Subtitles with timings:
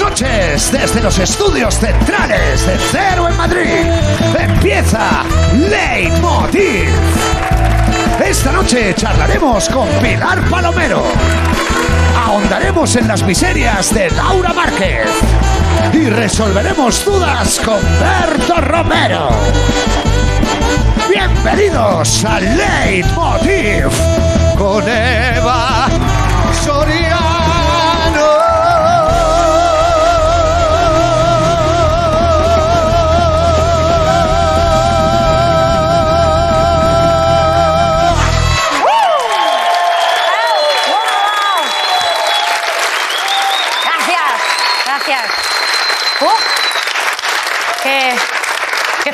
[0.00, 3.84] noches desde los estudios centrales de Cero en Madrid.
[4.38, 5.22] Empieza
[5.54, 6.88] Leitmotiv.
[8.24, 11.04] Esta noche charlaremos con Pilar Palomero.
[12.26, 15.08] Ahondaremos en las miserias de Laura Márquez.
[15.92, 19.28] Y resolveremos dudas con Berto Romero.
[21.08, 23.88] Bienvenidos a Leitmotiv
[24.56, 25.88] con Eva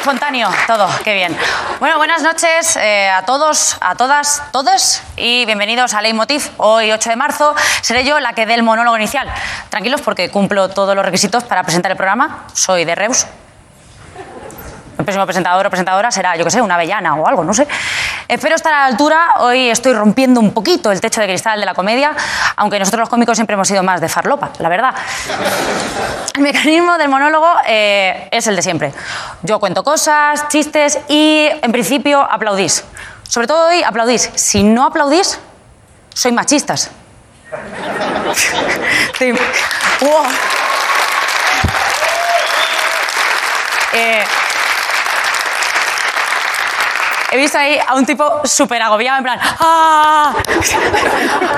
[0.02, 1.37] espontáneo todo, qué bien.
[1.79, 6.43] Bueno, buenas noches eh, a todos, a todas, todos y bienvenidos a Leitmotiv.
[6.56, 9.33] Hoy, 8 de marzo, seré yo la que dé el monólogo inicial.
[9.69, 12.46] Tranquilos porque cumplo todos los requisitos para presentar el programa.
[12.52, 13.27] Soy de Reus,
[15.03, 17.67] el próximo presentador o presentadora será, yo qué sé, una avellana o algo, no sé.
[18.29, 19.35] Espero estar a la altura.
[19.39, 22.13] Hoy estoy rompiendo un poquito el techo de cristal de la comedia,
[22.57, 24.95] aunque nosotros los cómicos siempre hemos sido más de farlopa, la verdad.
[26.35, 28.93] El mecanismo del monólogo eh, es el de siempre.
[29.43, 32.85] Yo cuento cosas, chistes y, en principio, aplaudís.
[33.29, 34.30] Sobre todo hoy, aplaudís.
[34.35, 35.41] Si no aplaudís,
[36.15, 36.91] soy machistas.
[40.03, 40.25] Wow.
[43.95, 44.25] Eh,
[47.33, 50.33] he visto ahí a un tipo súper agobiado, en plan, ¡ah!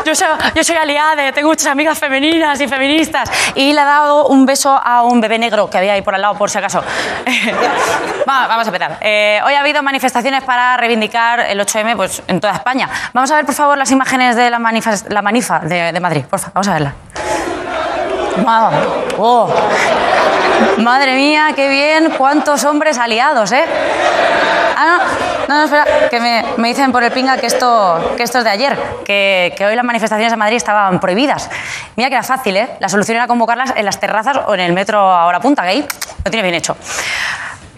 [0.04, 3.30] Yo soy, yo soy aliade, tengo muchas amigas femeninas y feministas.
[3.54, 6.22] Y le ha dado un beso a un bebé negro que había ahí por al
[6.22, 6.82] lado, por si acaso.
[8.28, 8.98] Va, vamos a empezar.
[9.00, 12.88] Eh, hoy ha habido manifestaciones para reivindicar el 8M pues, en toda España.
[13.12, 16.24] Vamos a ver, por favor, las imágenes de la, manifes- la manifa de, de Madrid.
[16.28, 16.94] Por favor, vamos a verla.
[19.18, 19.48] Oh.
[20.78, 23.64] Madre mía, qué bien, cuántos hombres aliados, ¿eh?
[24.76, 24.98] Ah,
[25.48, 28.38] no, no, no, espera, que me, me dicen por el pinga que esto, que esto
[28.38, 31.48] es de ayer, que, que hoy las manifestaciones en Madrid estaban prohibidas.
[31.96, 32.70] Mira que era fácil, ¿eh?
[32.80, 35.86] La solución era convocarlas en las terrazas o en el metro a punta, que ahí
[36.24, 36.76] lo tiene bien hecho.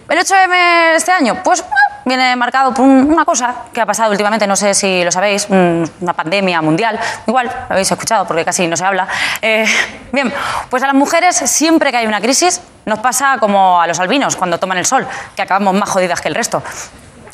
[0.09, 4.11] El 8M este año, pues bueno, viene marcado por un- una cosa que ha pasado
[4.11, 8.45] últimamente, no sé si lo sabéis, un- una pandemia mundial, igual lo habéis escuchado porque
[8.45, 9.07] casi no se habla.
[9.41, 9.65] Eh,
[10.11, 10.33] bien,
[10.69, 14.35] pues a las mujeres siempre que hay una crisis nos pasa como a los albinos
[14.35, 16.63] cuando toman el sol, que acabamos más jodidas que el resto.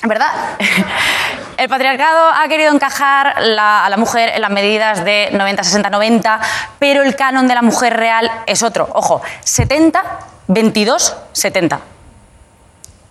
[0.06, 0.28] ¿Verdad?
[1.56, 6.40] El patriarcado ha querido encajar a la mujer en las medidas de 90, 60, 90,
[6.80, 8.90] pero el canon de la mujer real es otro.
[8.92, 10.02] Ojo, 70,
[10.48, 11.80] 22, 70.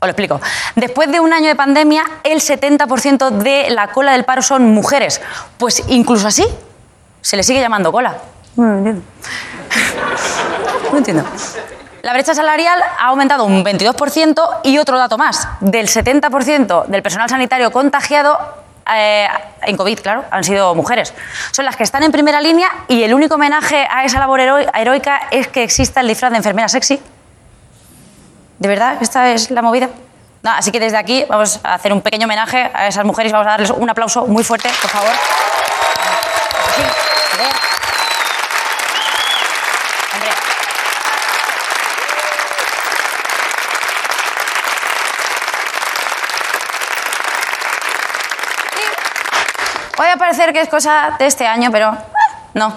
[0.03, 0.41] Os lo explico.
[0.75, 5.21] Después de un año de pandemia, el 70% de la cola del paro son mujeres.
[5.59, 6.45] Pues incluso así,
[7.21, 8.17] se le sigue llamando cola.
[8.57, 9.03] No entiendo.
[10.91, 11.25] No entiendo.
[12.03, 15.47] La brecha salarial ha aumentado un 22% y otro dato más.
[15.61, 18.37] Del 70% del personal sanitario contagiado
[18.93, 19.29] eh,
[19.63, 21.15] en COVID, claro, han sido mujeres.
[21.53, 24.59] Son las que están en primera línea y el único homenaje a esa labor hero-
[24.75, 27.01] heroica es que exista el disfraz de enfermera sexy.
[28.63, 28.99] ¿De verdad?
[29.01, 29.89] ¿Esta es la movida?
[30.43, 33.33] No, así que desde aquí vamos a hacer un pequeño homenaje a esas mujeres y
[33.33, 35.11] vamos a darles un aplauso muy fuerte, por favor.
[36.77, 36.83] Sí,
[37.41, 37.43] a.
[37.43, 37.51] Sí.
[49.97, 51.97] Puede parecer que es cosa de este año, pero eh,
[52.55, 52.73] no.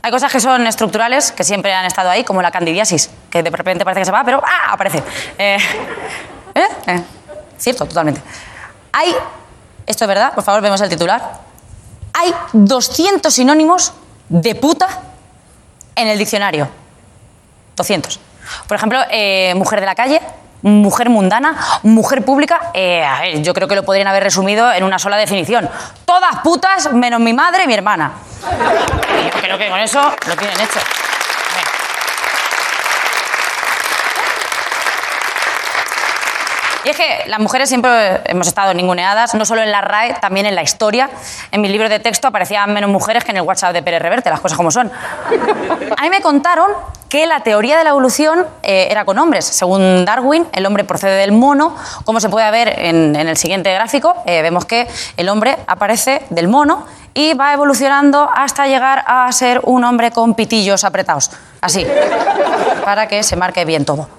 [0.00, 3.50] Hay cosas que son estructurales, que siempre han estado ahí, como la candidiasis, que de
[3.50, 4.72] repente parece que se va, pero ¡ah!
[4.72, 5.02] aparece.
[5.38, 5.58] Eh,
[6.54, 6.68] ¿eh?
[6.86, 7.02] Eh,
[7.58, 8.22] Cierto, totalmente.
[8.92, 9.14] Hay,
[9.86, 11.40] esto es verdad, por favor, vemos el titular.
[12.14, 13.92] Hay 200 sinónimos
[14.28, 14.88] de puta
[15.96, 16.68] en el diccionario.
[17.76, 18.20] 200.
[18.66, 20.20] Por ejemplo, eh, mujer de la calle,
[20.62, 22.72] mujer mundana, mujer pública.
[23.40, 25.68] yo creo que lo podrían haber resumido en una sola definición.
[26.04, 28.12] Todas putas menos mi madre y mi hermana.
[28.42, 30.80] Yo creo que con eso lo tienen hecho.
[36.84, 40.46] Y es que las mujeres siempre hemos estado ninguneadas, no solo en la RAE, también
[40.46, 41.10] en la historia.
[41.50, 44.30] En mis libros de texto aparecían menos mujeres que en el WhatsApp de Pérez Reverte,
[44.30, 44.90] las cosas como son.
[45.96, 46.70] A mí me contaron
[47.08, 49.44] que la teoría de la evolución eh, era con hombres.
[49.44, 51.74] Según Darwin, el hombre procede del mono.
[52.04, 54.86] Como se puede ver en, en el siguiente gráfico, eh, vemos que
[55.16, 60.34] el hombre aparece del mono y va evolucionando hasta llegar a ser un hombre con
[60.34, 61.30] pitillos apretados.
[61.60, 61.84] Así,
[62.84, 64.08] para que se marque bien todo.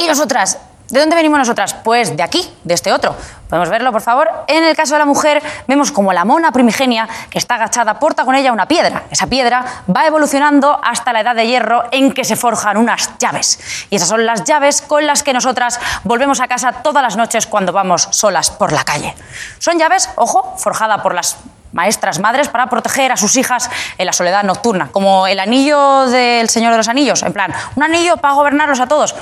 [0.00, 0.56] Y nosotras,
[0.90, 1.74] ¿De dónde venimos nosotras?
[1.74, 3.14] Pues de aquí, de este otro.
[3.48, 4.28] Podemos verlo, por favor.
[4.48, 8.24] En el caso de la mujer, vemos como la mona primigenia, que está agachada, porta
[8.24, 9.04] con ella una piedra.
[9.08, 9.64] Esa piedra
[9.94, 13.86] va evolucionando hasta la edad de hierro en que se forjan unas llaves.
[13.88, 17.46] Y esas son las llaves con las que nosotras volvemos a casa todas las noches
[17.46, 19.14] cuando vamos solas por la calle.
[19.60, 21.36] Son llaves, ojo, forjadas por las
[21.72, 26.48] maestras madres para proteger a sus hijas en la soledad nocturna, como el anillo del
[26.48, 29.14] Señor de los Anillos, en plan, un anillo para gobernarlos a todos.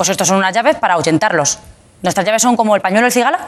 [0.00, 1.58] Pues estos son unas llaves para ahuyentarlos.
[2.00, 3.38] Nuestras llaves son como el pañuelo del cigala.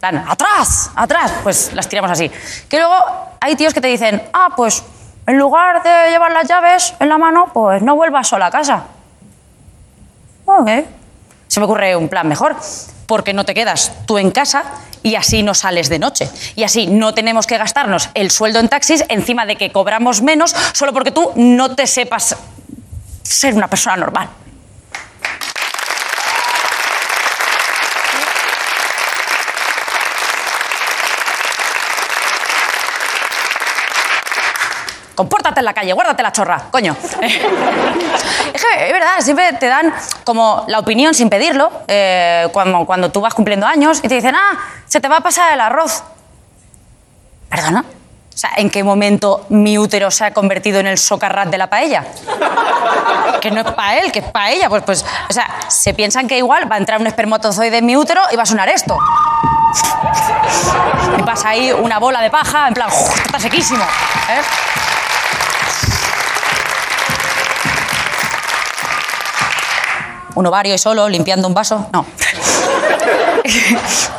[0.00, 2.28] Plan, atrás, atrás, pues las tiramos así.
[2.68, 2.96] Que luego
[3.40, 4.82] hay tíos que te dicen, ah, pues
[5.24, 8.86] en lugar de llevar las llaves en la mano, pues no vuelvas sola a casa.
[10.46, 10.68] Ok.
[11.46, 12.56] Se me ocurre un plan mejor,
[13.06, 14.64] porque no te quedas tú en casa
[15.04, 16.28] y así no sales de noche.
[16.56, 20.56] Y así no tenemos que gastarnos el sueldo en taxis encima de que cobramos menos
[20.72, 22.36] solo porque tú no te sepas
[23.22, 24.28] ser una persona normal.
[35.14, 36.96] Compórtate en la calle, guárdate la chorra, coño.
[37.22, 39.92] es que es verdad, siempre te dan
[40.24, 44.34] como la opinión sin pedirlo, eh, cuando, cuando tú vas cumpliendo años y te dicen,
[44.34, 46.02] ah, se te va a pasar el arroz.
[47.48, 47.84] ¿Perdona?
[48.34, 51.70] O sea, ¿en qué momento mi útero se ha convertido en el socarrat de la
[51.70, 52.04] paella?
[53.40, 54.68] Que no es para él, que es para ella.
[54.68, 57.96] Pues, pues, o sea, se piensan que igual va a entrar un espermatozoide en mi
[57.96, 58.98] útero y va a sonar esto.
[61.16, 62.88] Y pasa ahí una bola de paja, en plan,
[63.24, 63.84] está sequísimo.
[63.84, 64.40] ¿eh?
[70.34, 71.88] Un ovario y solo, limpiando un vaso.
[71.92, 72.06] No.
[73.44, 74.10] es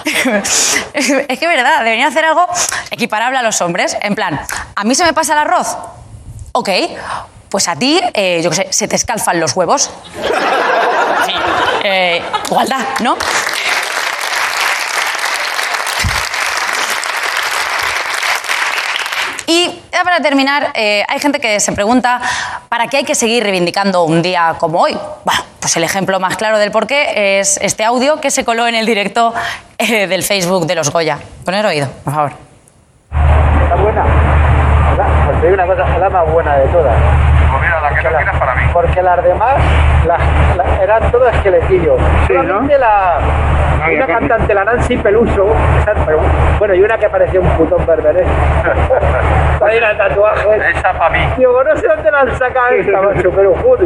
[1.39, 2.47] que es verdad, deberían hacer algo
[2.91, 3.97] equiparable a los hombres.
[4.01, 4.39] En plan,
[4.75, 5.77] ¿a mí se me pasa el arroz?
[6.51, 6.69] Ok,
[7.49, 9.89] pues a ti, eh, yo qué sé, se te escalfan los huevos.
[11.25, 11.33] Sí,
[11.83, 13.17] eh, igualdad, ¿no?
[19.47, 22.19] Y ya para terminar, eh, hay gente que se pregunta
[22.69, 24.97] ¿para qué hay que seguir reivindicando un día como hoy?
[25.65, 28.75] Pues el ejemplo más claro del por qué es este audio que se coló en
[28.75, 29.33] el directo
[29.79, 31.17] eh, del Facebook de los Goya.
[31.43, 32.31] Poner oído, por favor.
[33.63, 34.05] Está buena.
[34.95, 36.93] La- Pues digo una cosa, es la más buena de todas.
[37.49, 38.61] Pues mira, la que no quieras para mí.
[38.73, 39.55] Porque las demás
[40.05, 41.99] las- las- eran todo esqueletillos.
[42.27, 43.17] Solamente la,
[43.93, 45.47] una cantante, la Nancy Peluso,
[46.05, 46.19] pero-
[46.57, 48.27] bueno, y una que parecía un putón berberés.
[49.61, 50.71] Ahí la tatuaje.
[50.71, 51.19] Esa para mí.
[51.37, 53.85] Digo, no sé dónde la han sacado esta, macho, pero juro.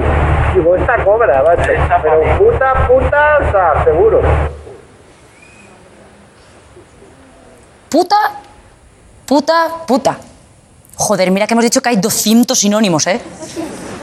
[0.54, 1.72] Digo, esta cobra, macho.
[1.72, 2.26] Esa Pero mí.
[2.38, 4.22] puta, puta, o sea, seguro.
[7.90, 8.16] Puta,
[9.26, 10.16] puta, puta.
[11.02, 13.22] Joder, mira que hemos dicho que hay 200 sinónimos, ¿eh?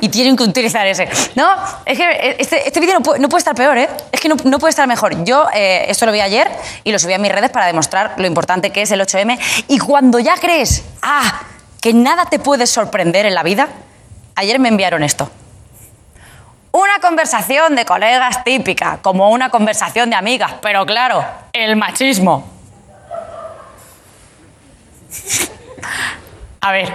[0.00, 1.06] Y tienen que utilizar ese.
[1.34, 1.46] No,
[1.84, 3.86] es que este, este vídeo no, puede- no puede estar peor, ¿eh?
[4.10, 5.22] Es que no, no puede estar mejor.
[5.24, 6.50] Yo eh, esto lo vi ayer
[6.84, 9.38] y lo subí a mis redes para demostrar lo importante que es el 8M.
[9.68, 11.42] Y cuando ya crees, ah,
[11.82, 13.68] que nada te puede sorprender en la vida,
[14.34, 15.30] ayer me enviaron esto.
[16.72, 21.22] Una conversación de colegas típica, como una conversación de amigas, pero claro,
[21.52, 22.44] el machismo.
[26.66, 26.92] A ver,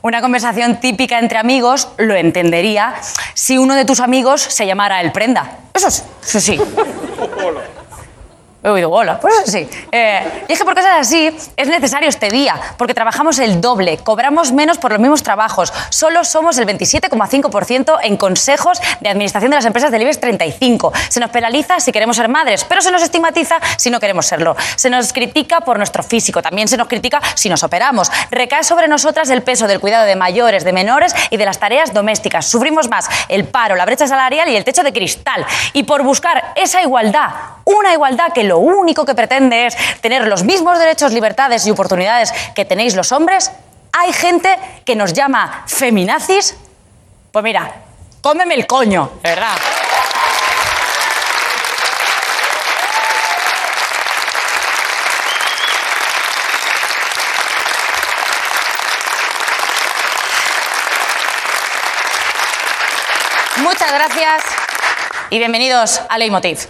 [0.00, 2.94] una conversación típica entre amigos lo entendería
[3.34, 5.58] si uno de tus amigos se llamara el prenda.
[5.74, 6.58] Eso sí, eso sí.
[8.68, 9.66] He oído bola, pues sí.
[9.90, 13.96] Eh, y es que por cosas así es necesario este día, porque trabajamos el doble,
[13.96, 19.56] cobramos menos por los mismos trabajos, solo somos el 27,5% en consejos de administración de
[19.56, 20.92] las empresas del IBEX 35.
[21.08, 24.54] Se nos penaliza si queremos ser madres, pero se nos estigmatiza si no queremos serlo.
[24.76, 28.12] Se nos critica por nuestro físico, también se nos critica si nos operamos.
[28.30, 31.94] Recae sobre nosotras el peso del cuidado de mayores, de menores y de las tareas
[31.94, 32.44] domésticas.
[32.44, 35.46] Sufrimos más el paro, la brecha salarial y el techo de cristal.
[35.72, 37.30] Y por buscar esa igualdad,
[37.64, 42.32] una igualdad que lo único que pretende es tener los mismos derechos, libertades y oportunidades
[42.54, 43.50] que tenéis los hombres,
[43.92, 46.56] hay gente que nos llama feminazis.
[47.32, 47.72] Pues mira,
[48.20, 49.56] cómeme el coño, verdad.
[63.56, 64.42] Muchas gracias
[65.30, 66.66] y bienvenidos a Leitmotiv.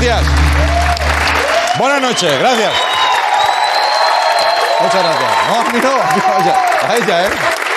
[0.00, 0.26] Gracias.
[1.78, 2.72] Buenas noches, gracias.
[4.80, 5.30] Muchas gracias.
[5.48, 6.56] No, no, a ella,
[6.88, 7.67] a ella, ¿eh?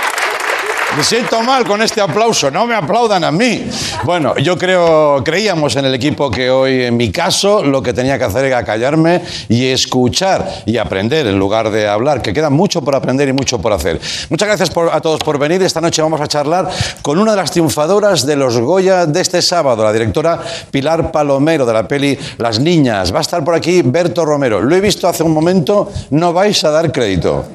[0.98, 3.66] Me siento mal con este aplauso, no me aplaudan a mí.
[4.04, 8.18] Bueno, yo creo, creíamos en el equipo que hoy, en mi caso, lo que tenía
[8.18, 12.82] que hacer era callarme y escuchar y aprender en lugar de hablar, que queda mucho
[12.82, 14.00] por aprender y mucho por hacer.
[14.30, 15.64] Muchas gracias por- a todos por venir.
[15.64, 16.70] Esta noche vamos a charlar
[17.02, 20.40] con una de las triunfadoras de los Goya de este sábado, la directora
[20.72, 23.14] Pilar Palomero de la peli Las Niñas.
[23.14, 24.60] Va a estar por aquí Berto Romero.
[24.62, 27.46] Lo he visto hace un momento, no vais a dar crédito.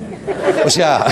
[0.65, 1.05] O sea,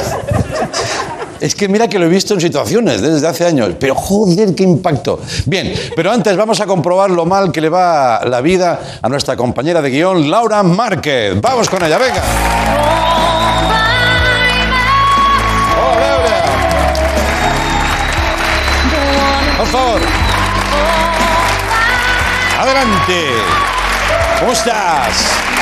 [1.40, 4.62] es que mira que lo he visto en situaciones desde hace años, pero joder, qué
[4.62, 5.20] impacto.
[5.46, 9.36] Bien, pero antes vamos a comprobar lo mal que le va la vida a nuestra
[9.36, 11.40] compañera de guion, Laura Márquez.
[11.40, 12.22] Vamos con ella, venga.
[15.76, 16.42] ¡Oh, Laura!
[19.58, 20.00] Por favor.
[22.60, 23.20] Adelante.
[24.40, 25.53] ¿Cómo estás?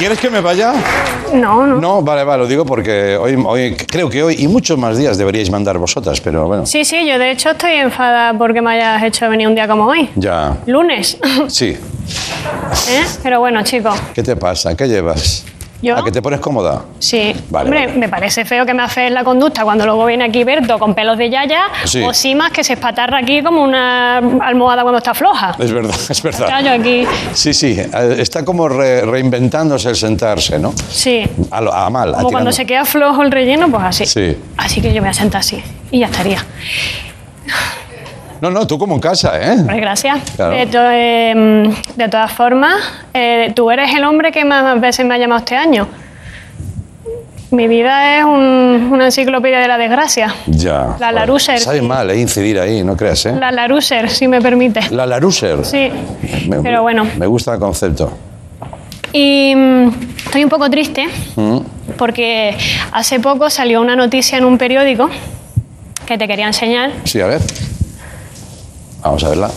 [0.00, 0.72] ¿Quieres que me vaya?
[1.34, 1.76] No, no.
[1.78, 5.18] No, vale, vale, lo digo porque hoy, hoy creo que hoy y muchos más días
[5.18, 6.64] deberíais mandar vosotras, pero bueno.
[6.64, 9.84] Sí, sí, yo de hecho estoy enfadada porque me hayas hecho venir un día como
[9.84, 10.08] hoy.
[10.16, 10.56] Ya.
[10.64, 11.18] Lunes.
[11.48, 11.66] Sí.
[12.88, 13.04] ¿Eh?
[13.22, 14.74] Pero bueno, chicos, ¿Qué te pasa?
[14.74, 15.44] ¿Qué llevas?
[15.82, 15.96] ¿Yo?
[15.96, 16.82] ¿A que te pones cómoda?
[16.98, 17.34] sí.
[17.48, 17.98] Vale, Hombre, vale.
[17.98, 21.16] me parece feo que me afees la conducta cuando luego viene aquí Berto con pelos
[21.16, 22.02] de yaya Sí.
[22.02, 25.56] o Simas que se espatarra aquí como una almohada cuando está floja.
[25.58, 26.48] Es verdad, es verdad.
[26.48, 27.06] Callo aquí.
[27.32, 30.72] Sí, sí, eh, está como re- reinventándose el sentarse, ¿no?
[30.90, 31.24] Sí.
[31.50, 34.04] A, lo- a mal, a Como cuando se queda flojo el relleno, pues así.
[34.06, 34.36] Sí.
[34.58, 35.62] Así que yo me voy a sentar así.
[35.90, 36.44] Y ya estaría.
[38.40, 39.56] No, no, tú como en casa, ¿eh?
[39.64, 40.18] Pues gracias.
[40.36, 40.56] Claro.
[40.56, 42.74] De, to- eh, de todas formas,
[43.12, 45.86] eh, tú eres el hombre que más veces me ha llamado este año.
[47.50, 50.32] Mi vida es un- una enciclopedia de la desgracia.
[50.46, 50.96] Ya.
[51.00, 51.58] La Laruser.
[51.58, 52.20] Sabe mal, ¿eh?
[52.20, 53.34] Incidir ahí, no creas, ¿eh?
[53.38, 54.80] La Laruser, si me permite.
[54.90, 55.64] La Laruser.
[55.64, 55.90] Sí.
[56.48, 57.04] Me- Pero bueno.
[57.18, 58.12] Me gusta el concepto.
[59.12, 59.88] Y mm,
[60.26, 61.08] estoy un poco triste
[61.98, 62.56] porque
[62.92, 65.10] hace poco salió una noticia en un periódico
[66.06, 66.92] que te quería enseñar.
[67.04, 67.40] Sí, a ver.
[69.02, 69.50] Vamos a verla.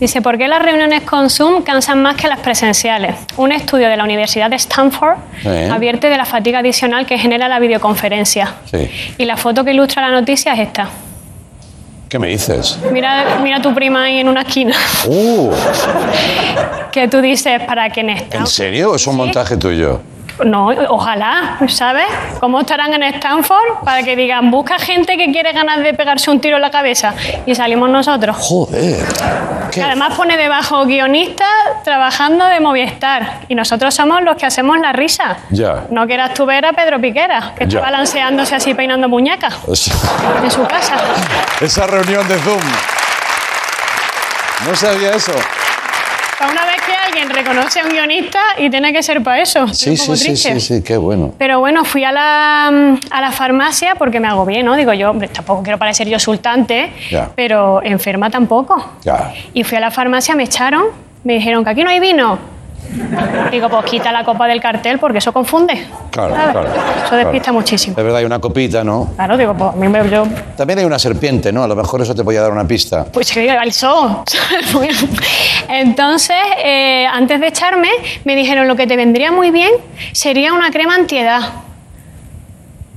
[0.00, 3.16] Dice, ¿por qué las reuniones con Zoom cansan más que las presenciales?
[3.36, 5.48] Un estudio de la Universidad de Stanford Sí.
[5.48, 8.54] advierte de la fatiga adicional que genera la videoconferencia.
[8.70, 8.88] Sí.
[9.18, 10.88] Y la foto que ilustra la noticia es esta.
[12.08, 12.78] ¿Qué me dices?
[12.92, 14.74] Mira, mira a tu prima ahí en una esquina,
[15.06, 15.50] ¡Uh!
[16.92, 18.38] que tú dices, ¿para quién está?
[18.38, 18.94] ¿En serio?
[18.94, 20.00] ¿Es un montaje tuyo?
[20.44, 22.06] No, ojalá, ¿sabes?
[22.40, 26.40] ¿Cómo estarán en Stanford para que digan, busca gente que quiere ganas de pegarse un
[26.40, 27.14] tiro en la cabeza?
[27.46, 28.36] Y salimos nosotros.
[28.38, 29.04] Joder.
[29.70, 29.82] ¿Qué?
[29.82, 31.46] Además pone debajo guionista
[31.84, 35.38] trabajando de Movistar y nosotros somos los que hacemos la risa.
[35.50, 35.84] Ya.
[35.90, 39.94] No quieras tú ver a Pedro Piquera, que está balanceándose así peinando muñecas sea,
[40.42, 40.96] en su casa.
[41.60, 42.60] Esa reunión de Zoom.
[44.66, 45.32] No sabía eso.
[46.38, 49.66] Para una vez que alguien reconoce a un guionista y tiene que ser para eso.
[49.68, 51.34] Sí, sí, sí, sí, sí, qué bueno.
[51.36, 54.76] Pero bueno, fui a la, mm, a la farmacia porque me agobié, ¿no?
[54.76, 57.30] Digo yo, tampoco quiero parecer yo sultante, Ya.
[57.34, 58.92] pero enferma tampoco.
[59.02, 59.32] Ya.
[59.52, 60.84] Y fui a la farmacia, me echaron,
[61.24, 62.38] me dijeron que aquí no hay vino.
[63.50, 65.86] Digo, pues quita la copa del cartel porque eso confunde.
[66.10, 66.50] Claro, ¿sabes?
[66.52, 66.68] claro.
[67.06, 67.52] Eso despista claro.
[67.58, 67.96] muchísimo.
[67.96, 69.10] De verdad, hay una copita, ¿no?
[69.16, 70.26] Claro, digo, pues a mí me, yo,
[70.56, 71.62] También hay una serpiente, ¿no?
[71.62, 73.04] A lo mejor eso te podía dar una pista.
[73.04, 74.18] pues que al sol.
[75.68, 77.88] Entonces, eh, antes de echarme,
[78.24, 79.72] me dijeron lo que te vendría muy bien
[80.12, 81.40] sería una crema antiedad.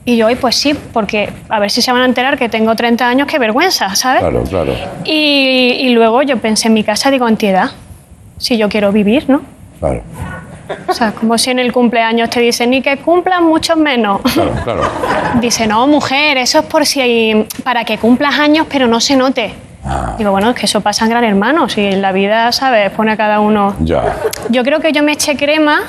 [0.04, 2.76] Y yo, "Ay, pues sí, porque a ver si se van a enterar que tengo
[2.76, 4.22] 30 años, qué vergüenza, ¿sabes?
[4.22, 4.74] Claro, claro.
[5.04, 7.72] Y, y luego yo pensé en mi casa, digo, antiedad.
[8.38, 9.42] Si yo quiero vivir, ¿no?
[9.82, 10.02] Claro,
[10.88, 14.22] O sea, como si en el cumpleaños te dicen, ni que cumplan muchos menos.
[14.34, 14.82] claro, claro.
[15.42, 19.54] Dice, no, mujer, eso es por si para que cumplas años, pero no se note.
[19.84, 20.14] Ah.
[20.18, 22.90] Digo, bueno, es que eso pasa en Gran Hermano, si en la vida, ¿sabes?
[22.92, 23.76] Pone a cada uno.
[23.82, 24.16] Ya.
[24.50, 25.82] Yo creo que yo me eché crema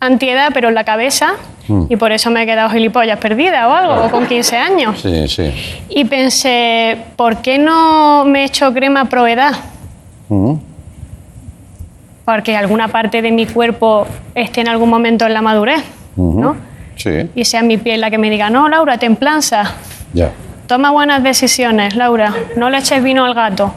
[0.00, 1.34] antiedad, pero en la cabeza,
[1.68, 1.86] Mm.
[1.88, 5.00] y por eso me he quedado gilipollas perdida o algo, o con 15 años.
[5.02, 5.52] Sí, sí.
[5.88, 9.50] Y pensé, ¿por qué no me echo crema proedad?
[10.28, 10.60] Ujú.
[12.26, 15.82] Porque alguna parte de mi cuerpo esté en algún momento en la madurez,
[16.16, 16.56] ¿no?
[16.96, 19.72] Sí, Y sea mi piel la que me diga, no, Laura, templanza,
[20.12, 20.30] ya.
[20.66, 23.72] toma buenas decisiones, Laura, no le eches vino al gato.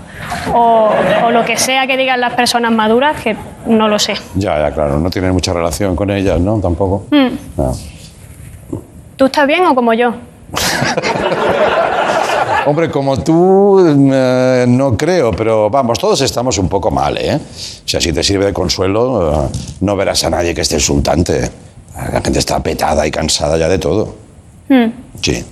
[0.54, 0.90] O,
[1.26, 3.38] o lo que sea que digan las personas maduras, que
[3.68, 4.16] no lo sé.
[4.36, 5.00] Ya, ya, claro.
[5.00, 6.60] No tienes mucha relación con ellas, ¿no?
[6.60, 7.06] Tampoco.
[7.12, 7.28] Mm.
[7.58, 7.72] No.
[9.16, 10.14] ¿Tú estás bien o como yo?
[12.70, 13.80] Hombre, como tú,
[14.14, 17.36] eh, no creo, pero vamos, todos estamos un poco mal, ¿eh?
[17.36, 19.50] O sea, si te sirve de consuelo, eh,
[19.82, 21.50] no verás a nadie que esté insultante.
[22.14, 24.16] La gente está petada y cansada ya de todo.
[24.70, 24.86] Mm,
[25.20, 25.44] Sí.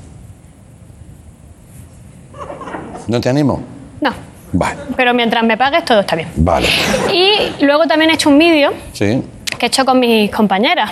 [3.08, 3.62] ¿No te animo?
[4.02, 4.12] No,
[4.54, 6.30] Vale, Pero mientras me pagues, todo está bien.
[6.36, 6.68] vale.
[7.14, 9.24] Y luego también he hecho un vídeo Sí.
[9.58, 10.92] que he hecho con mis compañeras,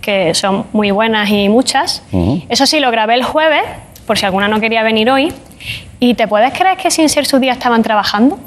[0.00, 2.02] que son muy buenas y muchas.
[2.48, 3.62] Eso sí, lo grabé el jueves,
[4.06, 5.32] por si alguna no quería venir hoy.
[6.00, 8.38] ¿Y te puedes creer que sin ser su día estaban trabajando?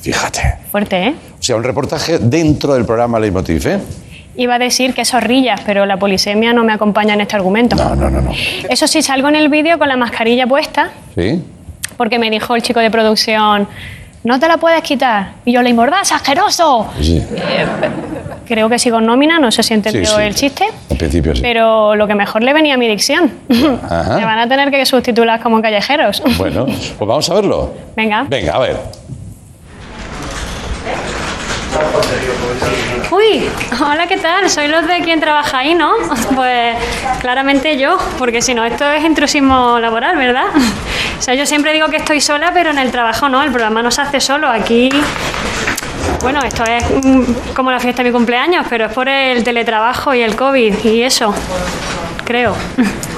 [0.00, 0.58] Fíjate.
[0.70, 1.14] Fuerte, ¿eh?
[1.38, 3.80] O sea, un reportaje dentro del programa Leitmotiv, ¿eh?
[4.36, 7.76] Iba a decir que zorrillas, pero la polisemia no me acompaña en este argumento.
[7.76, 8.30] No, no, no, no.
[8.68, 11.42] Eso sí, salgo en el vídeo con la mascarilla puesta, ¿Sí?
[11.96, 13.68] porque me dijo el chico de producción,
[14.22, 15.32] no te la puedes quitar.
[15.44, 16.88] Y yo le mordás, asqueroso.
[17.00, 17.22] Sí.
[18.50, 20.22] Creo que sigo en nómina, no sé si entendió Sí, sí.
[20.22, 20.64] el chiste.
[20.88, 21.40] En principio sí.
[21.40, 23.32] Pero lo que mejor le venía a mi dicción.
[23.88, 24.16] Ajá.
[24.18, 26.20] Me van a tener que sustitular como callejeros.
[26.36, 27.72] Bueno, pues vamos a verlo.
[27.94, 28.26] Venga.
[28.28, 28.76] Venga, a ver.
[33.12, 33.48] Uy,
[33.80, 34.50] hola, ¿qué tal?
[34.50, 35.92] Soy los de quien trabaja ahí, ¿no?
[36.34, 36.74] Pues
[37.20, 40.46] claramente yo, porque si no, esto es intrusismo laboral, ¿verdad?
[41.20, 43.82] O sea, yo siempre digo que estoy sola, pero en el trabajo no, el programa
[43.82, 44.48] no se hace solo.
[44.48, 44.88] Aquí,
[46.22, 46.84] bueno, esto es
[47.54, 51.02] como la fiesta de mi cumpleaños, pero es por el teletrabajo y el COVID y
[51.02, 51.34] eso,
[52.24, 52.54] creo.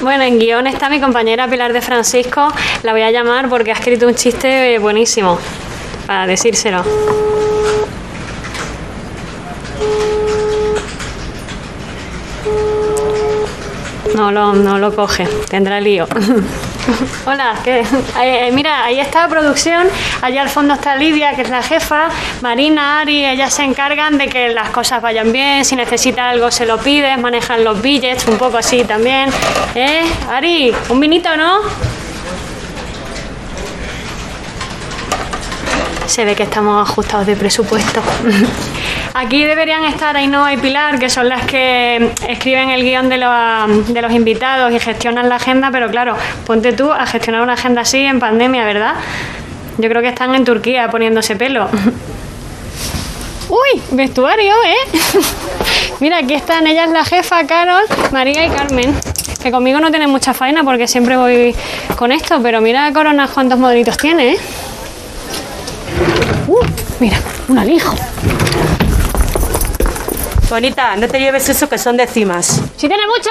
[0.00, 2.50] Bueno, en guion está mi compañera Pilar de Francisco,
[2.82, 5.38] la voy a llamar porque ha escrito un chiste buenísimo,
[6.06, 6.82] para decírselo.
[14.14, 16.06] No lo, no lo coge, tendrá lío.
[17.26, 17.80] Hola, ¿qué?
[17.80, 17.84] Eh,
[18.48, 19.86] eh, mira, ahí está producción,
[20.22, 22.08] allá al fondo está Lidia, que es la jefa,
[22.40, 26.66] Marina, Ari, ellas se encargan de que las cosas vayan bien, si necesita algo se
[26.66, 29.30] lo pides, manejan los billets, un poco así también.
[29.74, 30.02] ¿Eh?
[30.30, 31.60] Ari, un vinito, ¿no?
[36.10, 38.02] Se ve que estamos ajustados de presupuesto.
[39.14, 44.12] Aquí deberían estar Ainhoa y Pilar, que son las que escriben el guion de, los-
[44.12, 48.18] invitados y gestionan la agenda, pero claro, ponte tú a gestionar una agenda así en
[48.18, 48.94] pandemia, ¿verdad?
[49.78, 51.68] Yo creo que están en Turquía poniéndose pelo.
[53.48, 54.98] Uy, vestuario, ¿eh?
[56.00, 58.96] Mira, aquí están ellas, la jefa, Carol, María y Carmen.
[59.40, 61.54] Que conmigo no tienen mucha faena porque siempre voy
[61.96, 64.38] con esto, pero mira Corona cuántos modelitos tiene, ¿eh?
[66.46, 66.64] Uh,
[66.98, 67.94] mira, un alijo.
[70.48, 72.60] Bonita, no te lleves eso que son décimas.
[72.76, 73.30] ¡Sí tiene mucho!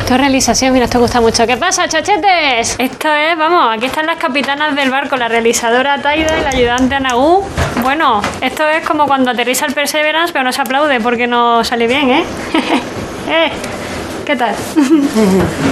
[0.00, 1.46] Esto es realización, mira, esto gusta mucho.
[1.46, 2.74] ¿Qué pasa, chachetes?
[2.78, 6.96] Esto es, vamos, aquí están las capitanas del barco, la realizadora Taida y la ayudante
[6.96, 7.44] Anagú.
[7.82, 11.86] Bueno, esto es como cuando aterriza el Perseverance, pero no se aplaude porque no sale
[11.86, 12.24] bien, ¿eh?
[13.28, 13.52] ¿Eh?
[14.26, 14.54] ¿Qué tal?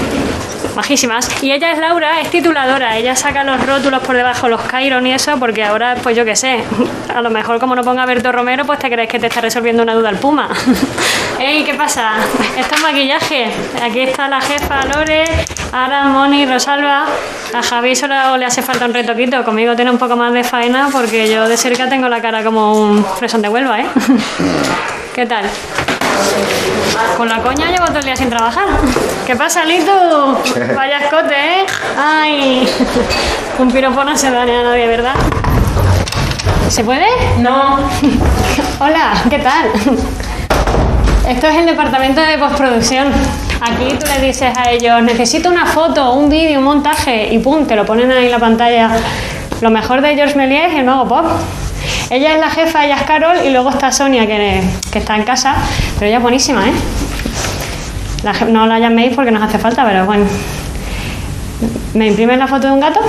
[0.74, 1.28] Majísimas.
[1.42, 2.96] Y ella es Laura, es tituladora.
[2.96, 6.36] Ella saca los rótulos por debajo, los Chiron y eso, porque ahora, pues yo qué
[6.36, 6.62] sé,
[7.14, 9.82] a lo mejor como no ponga Berto Romero, pues te crees que te está resolviendo
[9.82, 10.48] una duda el Puma.
[11.38, 12.12] Ey, ¿qué pasa?
[12.56, 13.50] Esto es maquillaje.
[13.82, 15.24] Aquí está la jefa Lore,
[15.72, 17.06] Ara, Moni, Rosalba.
[17.54, 19.42] A Javi solo le hace falta un retoquito.
[19.44, 22.74] Conmigo tiene un poco más de faena porque yo de cerca tengo la cara como
[22.74, 23.86] un fresón de Huelva, ¿eh?
[25.14, 25.44] ¿Qué tal?
[27.16, 28.66] Con la coña llevo todo el día sin trabajar.
[29.26, 29.90] ¿Qué pasa, Litu?
[30.76, 31.66] Vaya escote, ¿eh?
[31.98, 32.68] Ay,
[33.58, 35.14] un piropo no se daña a nadie, ¿verdad?
[36.68, 37.06] ¿Se puede?
[37.38, 37.78] No.
[38.80, 39.70] Hola, ¿qué tal?
[41.28, 43.08] Esto es el departamento de postproducción.
[43.60, 47.66] Aquí tú le dices a ellos, necesito una foto, un vídeo, un montaje, y pum,
[47.66, 48.90] te lo ponen ahí en la pantalla.
[49.60, 51.26] Lo mejor de George Méliès y el mago pop.
[52.10, 55.24] Ella es la jefa, ella es Carol, y luego está Sonia, que, que está en
[55.24, 55.54] casa,
[55.94, 56.72] pero ella es buenísima, ¿eh?
[58.48, 60.26] No la llaméis porque nos hace falta, pero bueno.
[61.94, 63.00] ¿Me imprimes la foto de un gato?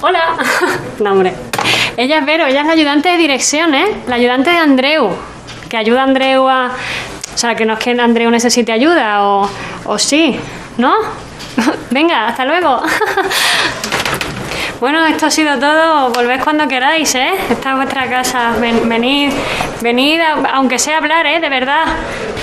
[0.00, 0.36] Hola.
[1.00, 1.32] no, hombre.
[1.96, 3.86] Ella es Vero, ella es la ayudante de dirección, ¿eh?
[4.08, 5.10] La ayudante de Andreu.
[5.68, 6.72] Que ayuda a Andreu a.
[7.34, 9.48] O sea, que no es que Andreu necesite ayuda, o,
[9.84, 10.38] o sí,
[10.76, 10.94] ¿no?
[11.90, 12.82] Venga, hasta luego.
[14.82, 16.10] Bueno, esto ha sido todo.
[16.10, 17.34] Volved cuando queráis, ¿eh?
[17.50, 18.50] Esta es vuestra casa.
[18.58, 19.32] Ven- venid,
[19.80, 20.18] venid,
[20.52, 21.38] aunque sea hablar, ¿eh?
[21.38, 21.84] De verdad.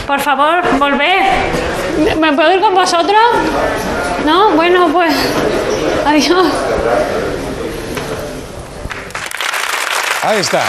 [0.08, 2.15] Por favor, volved.
[2.17, 3.19] ¿Me puedo ir con vosotros?
[4.25, 4.52] ¿No?
[4.52, 5.13] Bueno, pues.
[6.06, 6.47] Adiós.
[10.23, 10.62] Ahí está.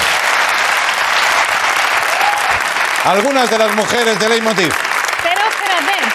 [3.05, 4.75] Algunas de las mujeres de Leitmotiv.
[5.23, 6.15] Pero espérate.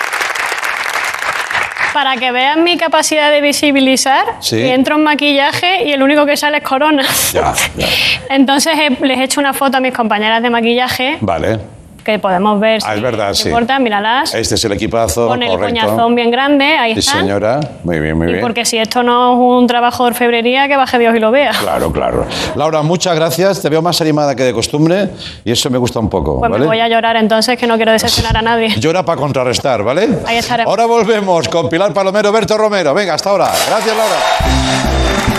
[1.95, 4.57] Para que vean mi capacidad de visibilizar, Sí.
[4.57, 7.03] y entro en maquillaje y el único que sale es corona.
[7.31, 7.87] Ya, ya.
[8.29, 11.57] Entonces he- les he hecho una foto a mis compañeras de maquillaje Vale.
[12.05, 12.79] Que podemos ver.
[12.85, 13.47] Ah, si es verdad, te sí.
[13.49, 14.33] importa, míralas.
[14.33, 15.67] Este es el equipazo, Con el correcto.
[15.81, 17.21] coñazón bien grande, ahí Sí, están.
[17.21, 17.59] señora.
[17.83, 18.41] Muy bien, muy Y bien.
[18.41, 21.51] porque si esto no es un trabajo de orfebrería, que baje Dios y lo vea.
[21.59, 22.25] Claro, claro.
[22.55, 23.61] Laura, muchas gracias.
[23.61, 25.09] Te veo más animada que de costumbre
[25.43, 26.39] y eso me gusta un poco.
[26.39, 26.61] Pues ¿vale?
[26.61, 28.69] me voy a llorar entonces, que no quiero decepcionar a nadie.
[28.79, 30.07] Llora para contrarrestar, ¿vale?
[30.27, 30.69] Ahí estaremos.
[30.69, 32.93] Ahora volvemos con Pilar Palomero, Berto Romero.
[32.93, 33.45] Venga, hasta ahora.
[33.67, 35.34] Gracias, Laura.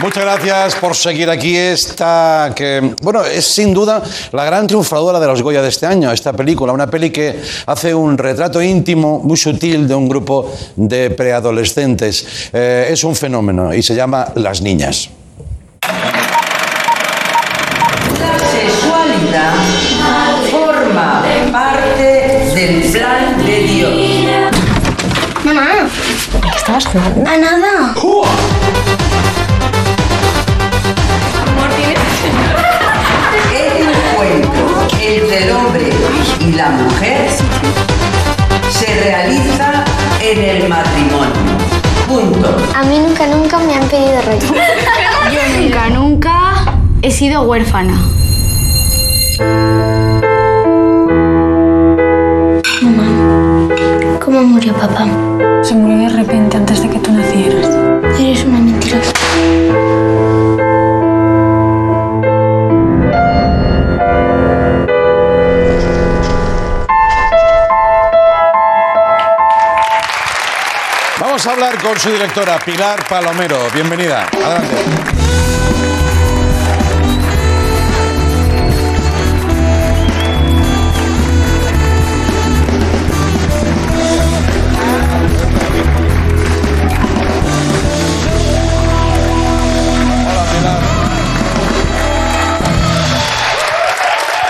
[0.00, 4.00] Muchas gracias por seguir aquí esta que, bueno, es sin duda
[4.30, 7.92] la gran triunfadora de los Goya de este año, esta película, una peli que hace
[7.92, 12.50] un retrato íntimo, muy sutil de un grupo de preadolescentes.
[12.52, 15.10] Eh, es un fenómeno y se llama Las Niñas.
[18.20, 19.54] La sexualidad
[20.48, 24.18] forma parte del plan de Dios.
[25.44, 25.88] Mamá.
[26.42, 27.28] ¿Qué estabas jugando?
[27.28, 27.94] A nada.
[35.18, 35.90] Entre el hombre
[36.40, 37.28] y la mujer
[38.70, 39.84] se realiza
[40.20, 41.32] en el matrimonio.
[42.06, 42.56] Punto.
[42.74, 44.54] A mí nunca, nunca me han pedido rollo.
[45.32, 46.64] Yo nunca, nunca
[47.02, 47.94] he sido huérfana.
[52.82, 53.68] Mamá,
[54.24, 55.06] ¿cómo murió papá?
[55.62, 57.87] Se murió de repente antes de que tú nacieras.
[71.58, 73.58] Hablar con su directora, Pilar Palomero.
[73.74, 74.28] Bienvenida.
[74.32, 74.76] Adelante.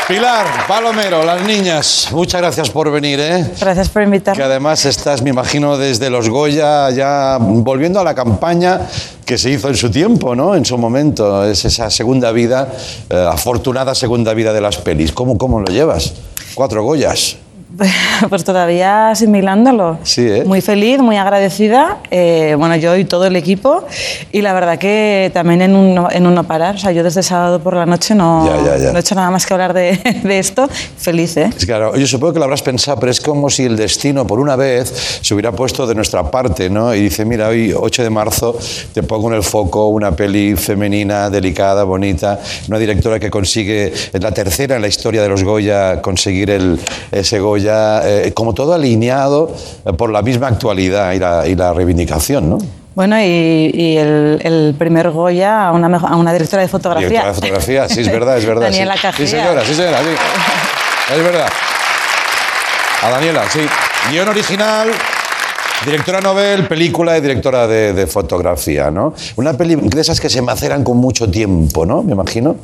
[0.08, 3.52] Pilar Palomero, las niñas, muchas gracias por venir, ¿eh?
[3.60, 4.38] Gracias por invitarme.
[4.38, 8.88] Que además estás, me imagino, desde los Goya, ya volviendo a la campaña
[9.26, 10.54] que se hizo en su tiempo, ¿no?
[10.54, 11.44] En su momento.
[11.44, 12.72] Es esa segunda vida,
[13.10, 15.12] eh, afortunada segunda vida de las pelis.
[15.12, 16.14] ¿Cómo, ¿Cómo lo llevas?
[16.54, 17.36] Cuatro Goyas.
[18.28, 19.98] Pues todavía asimilándolo.
[20.02, 20.42] Sí, ¿eh?
[20.44, 21.98] Muy feliz, muy agradecida.
[22.10, 23.84] eh, bueno, yo y todo el equipo.
[24.32, 26.74] Y la verdad que también en un, no- en un no parar.
[26.74, 28.90] O sea, yo desde sábado por la noche no, Ya, ya, ya.
[28.92, 30.68] no he hecho nada más que hablar de, de esto.
[30.96, 31.50] Feliz, ¿eh?
[31.56, 34.40] Es claro, yo supongo que lo habrás pensado, pero es como si el destino, por
[34.40, 36.94] una vez, se hubiera puesto de nuestra parte, ¿no?
[36.94, 38.56] Y dice, mira, hoy, 8 de marzo,
[38.92, 44.22] te pongo en el foco una peli femenina, delicada, bonita, una directora que consigue, es
[44.22, 46.80] la tercera en la historia de los Goya, conseguir el,
[47.12, 51.72] ese Goya, eh, como todo alineado eh, por la misma actualidad y la, y la
[51.72, 52.58] reivindicación, ¿no?
[52.94, 57.08] Bueno, y, y el, el primer Goya a una, a una directora de fotografía.
[57.08, 58.62] Directora de fotografía, sí, es verdad, es verdad.
[58.70, 59.02] Daniela sí.
[59.02, 59.26] Cajía.
[59.26, 61.14] Sí, señora, sí, señora, sí.
[61.14, 61.48] Es verdad.
[63.02, 63.60] A Daniela, sí.
[64.10, 64.90] Guión original,
[65.84, 69.14] directora novel, película y directora de, de fotografía, ¿no?
[69.36, 72.02] Una peli de esas que se maceran con mucho tiempo, ¿no?
[72.02, 72.56] Me imagino.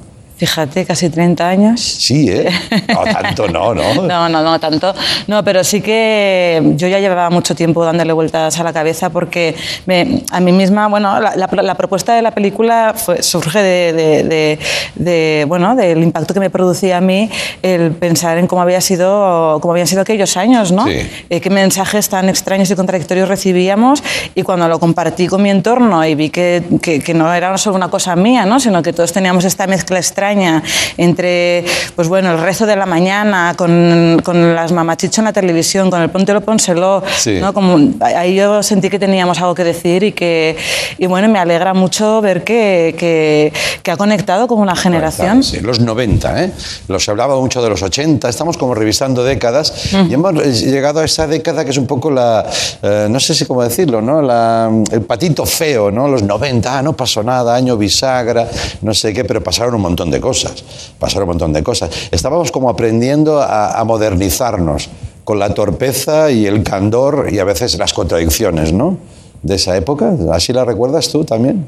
[0.44, 1.80] Fíjate, casi 30 años.
[1.80, 2.50] Sí, ¿eh?
[2.92, 3.94] No, tanto no, ¿no?
[4.02, 4.94] No, no, no tanto.
[5.26, 9.54] No, pero sí que yo ya llevaba mucho tiempo dándole vueltas a la cabeza porque
[9.86, 13.92] me- a mí misma, bueno, la, la- la propuesta de la película fue- surge de,
[13.94, 14.58] de- de-
[14.96, 17.30] de, bueno, del impacto que me producía a mí
[17.62, 20.84] el pensar en cómo había sido, cómo habían sido aquellos años, ¿no?
[20.86, 21.08] Sí.
[21.30, 24.02] Eh, qué mensajes tan extraños y contradictorios recibíamos
[24.34, 27.76] y cuando lo compartí con mi entorno y vi que, que- que no era solo
[27.76, 28.60] una cosa mía, ¿no?
[28.60, 30.62] sino que todos teníamos esta mezcla extraña España,
[30.96, 35.90] entre, pues bueno, el rezo de la mañana, con, con las mamachichos en la televisión,
[35.90, 37.38] con el Póntelo Pónselo, Sí.
[37.40, 37.52] ¿no?
[37.54, 40.56] Como, ahí yo sentí que teníamos algo que decir y que,
[40.98, 45.42] y bueno, me alegra mucho ver que, que, que ha conectado con una generación.
[45.44, 46.52] Sí, los 90, ¿eh?
[46.88, 51.26] Los hablaba mucho de los 80, estamos como revisando décadas y hemos llegado a esa
[51.28, 52.44] década que es un poco la,
[52.82, 54.20] eh, no sé si cómo decirlo, ¿no?
[54.20, 56.08] La- el patito feo, ¿no?
[56.08, 58.48] Los 90, ah, no pasó nada, año bisagra,
[58.82, 60.64] no sé qué, pero pasaron un montón de cosas,
[60.98, 61.90] pasaron un montón de cosas.
[62.10, 64.88] Estábamos como aprendiendo a, a modernizarnos
[65.24, 68.98] con la torpeza y el candor y a veces las contradicciones, ¿no?
[69.42, 71.66] De esa época, ¿así la recuerdas tú también?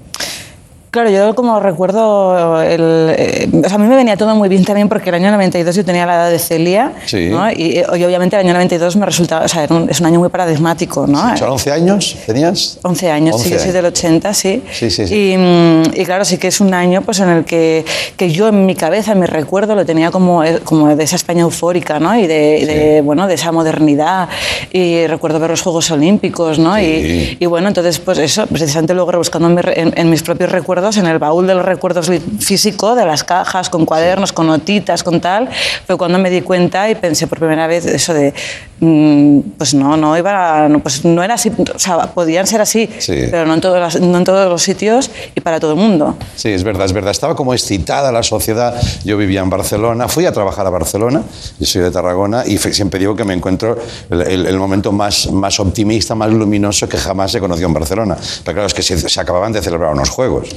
[0.90, 2.81] Claro, yo como recuerdo, el,
[3.18, 5.75] eh, o sea, a mí me venía todo muy bien también porque el año 92
[5.77, 7.29] yo tenía la edad de Celia, Sí.
[7.29, 7.51] ¿no?
[7.51, 11.07] y, y obviamente el año 92 me resultaba, o sea, es un año muy paradigmático,
[11.07, 11.37] ¿no?
[11.37, 12.79] ¿Son 11 años tenías?
[12.83, 13.75] 11 años, 11 sí, yo soy años.
[13.75, 14.62] del 80, sí.
[14.72, 15.14] Sí, sí, sí.
[15.14, 17.85] Y, y claro, sí que es un año pues, en el que,
[18.16, 21.16] que yo en mi cabeza, en mi recuerdo, lo tenía como, eh, como de esa
[21.16, 22.16] España eufórica, ¿no?
[22.18, 24.29] Y de, de, bueno, de esa modernidad.
[24.72, 26.81] Y recuerdo ver los Juegos Olímpicos, ¿no?
[26.81, 30.51] Y, y bueno, entonces, pues eso, precisamente luego rebuscando en, mi en- en mis propios
[30.51, 35.02] recuerdos, en el baúl del recuerdos li- físico, de las cajas, con cuadernos, con notitas,
[35.02, 35.48] con tal,
[35.86, 38.34] fue cuando me di cuenta y pensé por primera vez eso de,
[38.78, 43.24] pues no, no iba, no, pues no era así, o sea, podían ser así, Sí.
[43.30, 46.16] pero no en, todos las- no en todos los sitios y para todo el mundo.
[46.34, 47.10] Sí, es verdad, es verdad.
[47.10, 48.74] Estaba como excitada la sociedad.
[49.04, 51.22] Yo vivía en Barcelona, fui a trabajar a Barcelona,
[51.58, 53.78] yo soy de Tarragona y siempre digo que me encuentro
[54.10, 58.16] el, el- el momento más, más optimista, más luminoso que jamás he conocido en Barcelona.
[58.44, 60.48] Pero claro, es que se, se acababan de celebrar unos juegos.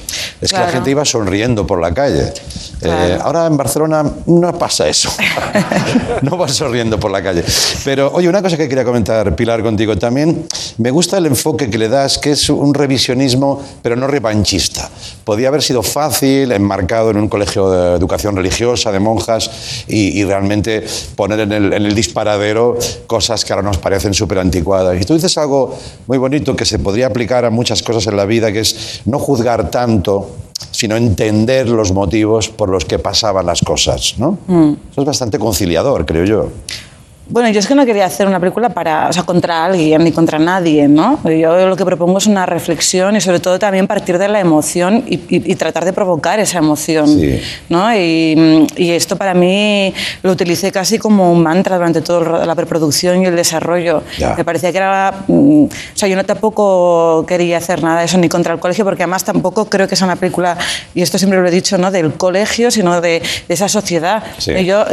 [0.41, 2.33] Es que la gente iba sonriendo por la calle.
[2.81, 5.09] Eh, ahora en Barcelona no pasa eso.
[6.21, 7.43] no vas sonriendo por la calle.
[7.85, 10.45] Pero, oye, una cosa que quería comentar, Pilar, contigo también.
[10.77, 14.89] Me gusta el enfoque que le das, que es un revisionismo, pero no revanchista.
[15.23, 19.49] Podía haber sido fácil, enmarcado en un colegio de educación religiosa, de monjas,
[19.87, 24.39] y, y realmente poner en el, en el disparadero cosas que ahora nos parecen súper
[24.39, 24.99] anticuadas.
[25.01, 25.75] Y tú dices algo
[26.07, 29.19] muy bonito que se podría aplicar a muchas cosas en la vida, que es no
[29.19, 30.29] juzgar tanto
[30.71, 34.37] sino entender los motivos por los que pasaban las cosas, ¿no?
[34.91, 36.49] Eso es bastante conciliador, creo yo.
[37.31, 40.11] Bueno, yo es que no quería hacer una película para, o sea, contra alguien ni
[40.11, 41.19] contra nadie, ¿no?
[41.29, 45.03] Yo lo que propongo es una reflexión y sobre todo también partir de la emoción
[45.07, 47.39] y, y- y tratar de provocar esa emoción, Sí.
[47.69, 47.93] ¿no?
[47.95, 53.21] Y, y esto para mí lo utilicé casi como un mantra durante toda la preproducción
[53.21, 54.01] y el desarrollo.
[54.17, 54.33] Ya.
[54.35, 58.17] Me parecía que era, mm, o sea, yo no tampoco quería hacer nada de eso
[58.17, 60.57] ni contra el colegio porque además tampoco creo que sea una película
[60.95, 61.91] y esto siempre lo he dicho, ¿no?
[61.91, 64.23] Del colegio, sino de, de esa sociedad.
[64.39, 64.51] Sí.
[64.53, 64.83] Y yo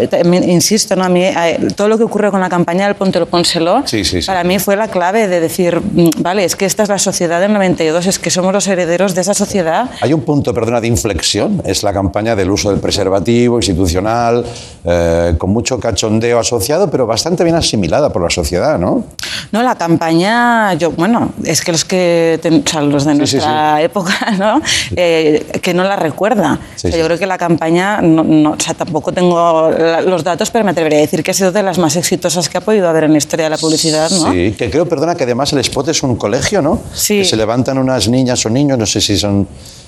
[0.46, 1.04] insisto, ¿no?
[1.04, 4.20] A mí eh, todo lo que ocurre con la campaña del Póntelo Pónselo, Sí, sí,
[4.22, 4.26] sí.
[4.26, 7.40] para mí fue la clave de decir, mm, vale, es que esta es la sociedad
[7.40, 9.90] del 92, es que somos los herederos de esa sociedad.
[10.00, 14.44] Hay un punto, perdona, de inflexión, es la campaña del uso del preservativo institucional,
[14.84, 19.04] eh, con mucho cachondeo asociado, pero bastante bien asimilada por la sociedad, ¿no?
[19.52, 23.80] No, la campaña, yo, bueno, es que los que, ten- o sea, los de nuestra
[23.82, 24.60] época, ¿no?
[24.94, 26.58] Eh, que no la recuerda.
[26.74, 26.90] O sea.
[26.90, 29.70] Yo creo que la campaña, no, no- o sea, tampoco tengo
[30.06, 32.15] los datos, pero me atrevería a decir que ha sido de las más exitosas
[32.48, 34.32] que ha podido haber en la historia de la publicidad, ¿no?
[34.32, 36.80] Sí, que creo, perdona, que además el spot es un colegio, ¿no?
[36.94, 37.18] Sí.
[37.18, 39.46] Que se levantan unas niñas o niños, no sé si son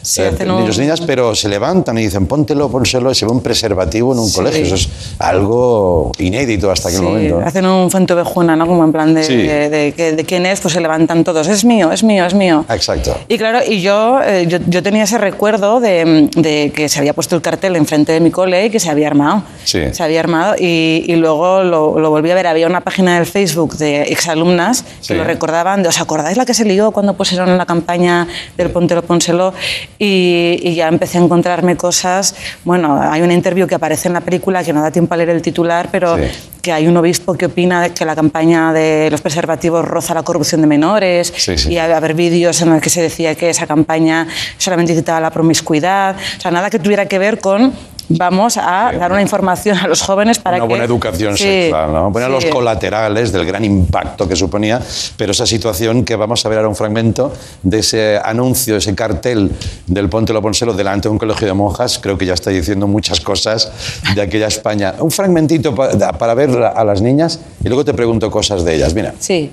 [0.08, 3.40] Sí, eh, niños niñas, pero se levantan y dicen, póntelo, pónselo, y se ve un
[3.42, 4.36] preservativo en un Sí.
[4.36, 4.64] colegio.
[4.64, 7.40] Eso es algo inédito hasta aquel Sí, momento.
[7.44, 8.66] hacen un fuentevejuna, ¿no?
[8.66, 9.22] Como en plan de,
[9.68, 11.46] de, de quién es, pues se levantan todos.
[11.48, 12.64] Es mío, es mío, es mío.
[12.70, 13.16] Exacto.
[13.28, 16.30] Y claro, y yo, eh, yo, yo tenía ese recuerdo de,
[16.74, 19.42] que se había puesto el cartel enfrente de mi cole y que se había armado.
[19.64, 19.80] Sí.
[19.92, 22.46] Se había armado y, y luego lo, lo volví a ver.
[22.46, 25.82] Había una página del Facebook de exalumnas que lo recordaban.
[25.82, 29.52] De, ¿Os acordáis la que se lió cuando pusieron la campaña del Póntelo Pónselo?
[29.98, 32.34] Y, y ya empecé a encontrarme cosas.
[32.64, 35.30] Bueno, hay una interview que aparece en la película que no da tiempo a leer
[35.30, 36.22] el titular, pero Sí.
[36.62, 40.22] que hay un obispo que opina de que la campaña de los preservativos roza la
[40.22, 41.72] corrupción de menores Sí, sí.
[41.72, 45.30] y a haber vídeos en los que se decía que esa campaña solamente incitaba la
[45.30, 47.72] promiscuidad, o sea, nada que tuviera que ver con
[48.08, 51.92] vamos a dar una información a los jóvenes para una que buena educación Sí, sexual,
[51.92, 52.12] ¿no?
[52.12, 52.34] Poner sí.
[52.34, 54.80] los colaterales del gran impacto que suponía,
[55.16, 59.52] pero esa situación que vamos a ver ahora un fragmento de ese anuncio, ese cartel
[59.86, 63.20] del Póntelo Ponselo delante de un colegio de monjas, creo que ya está diciendo muchas
[63.20, 63.70] cosas
[64.14, 64.94] de aquella España.
[64.98, 68.94] Un fragmentito para ver a las niñas y luego te pregunto cosas de ellas.
[68.94, 69.14] Mira.
[69.18, 69.50] Sí.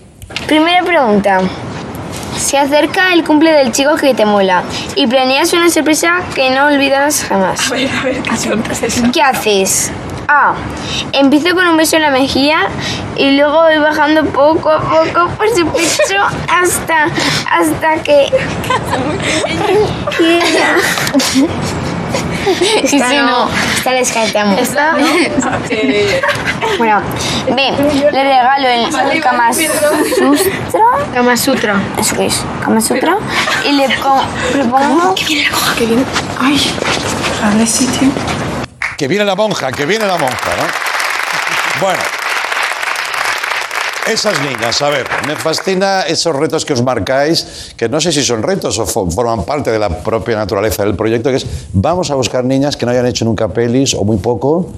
[0.48, 1.40] Primera pregunta.
[2.38, 4.64] Se acerca el cumple del chico que te mola
[4.96, 7.72] y planeas una sorpresa que no olvidas jamás.
[7.72, 9.02] A ver, a ver, ¿qué sorpresa es?
[9.14, 9.92] ¿Qué haces?
[10.28, 10.56] A.
[11.14, 12.68] Empiezo con un beso en la mejilla
[13.16, 17.06] y luego voy bajando poco a poco por su pecho hasta,
[17.50, 18.32] hasta que...
[22.86, 23.50] Sí, sí, no.
[23.78, 24.60] Esta la descartamos.
[24.60, 24.96] Esta,
[26.78, 27.02] Bueno,
[27.48, 27.72] ve,
[28.12, 29.90] le regalo el Kama Sutra.
[31.14, 31.76] Kama Sutra.
[32.00, 33.18] Eso que es, Kama Sutra.
[33.66, 34.24] Y le, pongo,
[34.56, 35.16] le pongo...
[35.16, 36.04] Que viene.
[36.40, 36.60] Ay,
[37.44, 37.88] a ver si.
[38.98, 41.82] Que viene la monja, que viene la monja, ¿no?
[41.82, 42.15] Bueno.
[44.12, 48.24] Esas niñas, a ver, me fascina esos retos que os marcáis, que no sé si
[48.24, 52.12] son retos o fo- forman parte de la propia naturaleza del proyecto, que es vamos
[52.12, 54.70] a buscar niñas que no hayan hecho nunca pelis o muy poco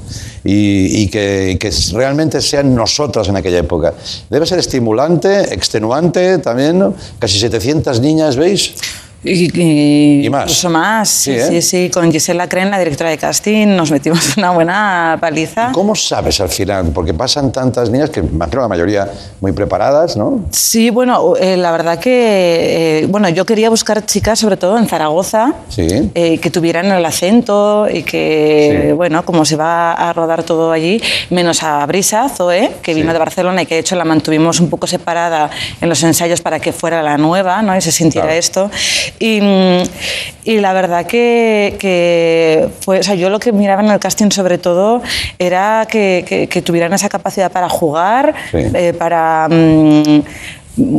[0.45, 3.93] y, y que, que realmente sean nosotras en aquella época.
[4.29, 6.93] Debe ser estimulante, extenuante también, ¿no?
[7.19, 8.75] Casi 700 niñas, ¿veis?
[9.23, 10.43] Y, y Y más.
[10.43, 11.47] Incluso más, sí, Sí, ¿eh?
[11.49, 11.89] sí, sí.
[11.91, 15.71] Con Gisela Cren, la directora de casting, nos metimos una buena paliza.
[15.71, 16.91] ¿Cómo sabes al final?
[16.93, 19.10] Porque pasan tantas niñas que imagino la mayoría
[19.41, 20.45] muy preparadas, ¿no?
[20.51, 24.88] Sí, bueno, eh, la verdad que, eh, bueno, yo quería buscar chicas, sobre todo en
[24.88, 25.88] Zaragoza, Sí.
[26.13, 28.91] eh, que tuvieran el acento y que, Sí.
[28.93, 31.01] bueno, como se va a rodar todo allí,
[31.32, 34.69] menos a Brisa, Zoe, que vino de Barcelona y que de hecho la mantuvimos un
[34.69, 35.49] poco separada
[35.82, 37.75] en los ensayos para que fuera la nueva, ¿no?
[37.75, 38.39] Y se sintiera Claro.
[38.39, 38.71] esto.
[39.19, 39.39] Y,
[40.43, 44.29] y la verdad que, que fue, o sea, yo lo que miraba en el casting
[44.31, 45.01] sobre todo
[45.39, 48.57] era que, que- que tuvieran esa capacidad para jugar, Sí.
[48.73, 49.47] eh, para...
[49.49, 50.21] mm,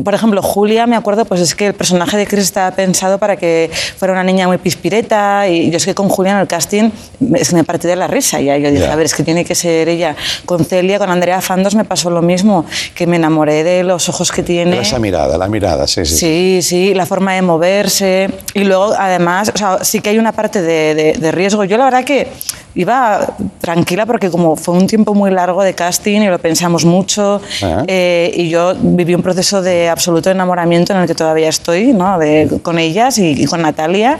[0.04, 3.36] por ejemplo, Julia, me acuerdo, pues es que el personaje de Chris estaba pensado para
[3.36, 6.90] que fuera una niña muy pispireta y yo es que con Julia en el casting
[7.34, 8.56] es que me partí de la risa ya.
[8.58, 8.92] Yo dije, Ya.
[8.92, 10.16] a ver, es que tiene que ser ella.
[10.46, 12.64] Con Celia, con Andrea Fandos me pasó lo mismo,
[12.94, 14.80] que me enamoré de los ojos que tiene.
[14.80, 16.16] Esa mirada, la mirada, sí, sí.
[16.16, 18.30] Sí, sí, la forma de moverse.
[18.54, 21.64] Y luego, además, o sea, sí que hay una parte de, de- de riesgo.
[21.64, 22.28] Yo la verdad que
[22.74, 27.40] iba tranquila porque como fue un tiempo muy largo de casting y lo pensamos mucho,
[27.62, 27.84] Ajá.
[27.88, 32.18] eh, y yo viví un proceso de absoluto enamoramiento en el que todavía estoy, ¿no?
[32.18, 34.18] De- con ellas y, y con Natalia.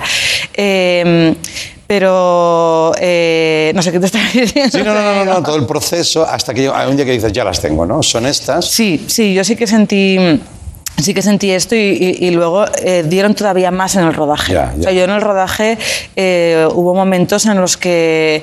[0.55, 1.35] Eh,
[1.87, 4.77] pero eh, no sé qué te estás diciendo.
[4.79, 7.45] Sí, no, no, no, todo el proceso hasta que hay un día que dices, ya
[7.45, 8.03] las tengo, ¿no?
[8.03, 8.67] Son estas.
[8.67, 10.19] Sí, sí, yo sí que sentí.
[11.01, 14.57] Sí que sentí esto y, y- y luego eh, dieron todavía más en el rodaje.
[14.59, 15.79] O sea, yo en el rodaje
[16.17, 18.43] eh, hubo momentos en los que,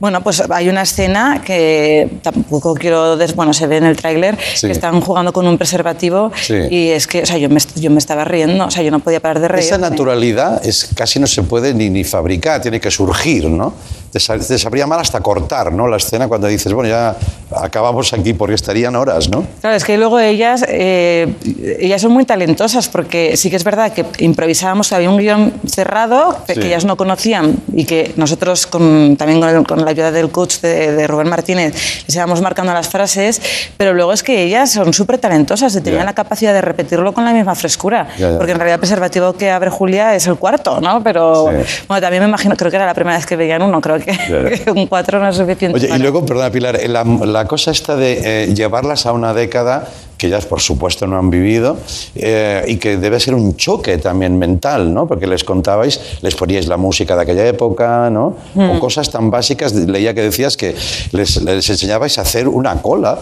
[0.00, 4.36] bueno, pues hay una escena que tampoco quiero, des- bueno, se ve en el tráiler,
[4.54, 4.66] Sí.
[4.66, 6.54] que están jugando con un preservativo Sí.
[6.70, 9.00] y es que, o sea, yo me, yo me estaba riendo, o sea, yo no
[9.00, 9.64] podía parar de reír.
[9.66, 13.74] Esa naturalidad es, casi no se puede ni, ni fabricar, tiene que surgir, ¿no?
[14.12, 15.86] Te, sa- te sabría mal hasta cortar, ¿no?
[15.86, 17.14] La escena cuando dices, bueno, ya
[17.54, 19.44] acabamos aquí porque estarían horas, ¿no?
[19.60, 21.34] Claro, es que luego ellas, eh,
[21.78, 26.38] ellas son muy talentosas porque sí que es verdad que improvisábamos, había un guion cerrado
[26.46, 26.60] que Sí.
[26.62, 30.60] ellas no conocían y que nosotros con- también con, el- con la ayuda del coach
[30.60, 31.74] de, de Rubén Martínez
[32.06, 33.40] les íbamos marcando las frases,
[33.76, 36.06] pero luego es que ellas son súper talentosas y tenían Ya.
[36.06, 38.36] la capacidad de repetirlo con la misma frescura, Ya, ya.
[38.38, 41.02] porque en realidad el preservativo que abre Julia es el cuarto, ¿no?
[41.02, 41.84] Pero Sí.
[41.88, 44.07] bueno, también me imagino, creo que era la primera vez que veían uno, creo que,
[44.08, 45.76] Que un cuatro no es suficiente.
[45.76, 49.34] Oye, y luego, perdona Pilar, eh, la, la cosa esta de eh, llevarlas a una
[49.34, 51.76] década que ellas por supuesto no han vivido
[52.16, 55.06] eh, y que debe ser un choque también mental, ¿no?
[55.06, 58.34] Porque les contabais, les poníais la música de aquella época, ¿no?
[58.56, 60.74] O cosas tan básicas, leía que decías que
[61.12, 63.18] les, les enseñabais a hacer una cola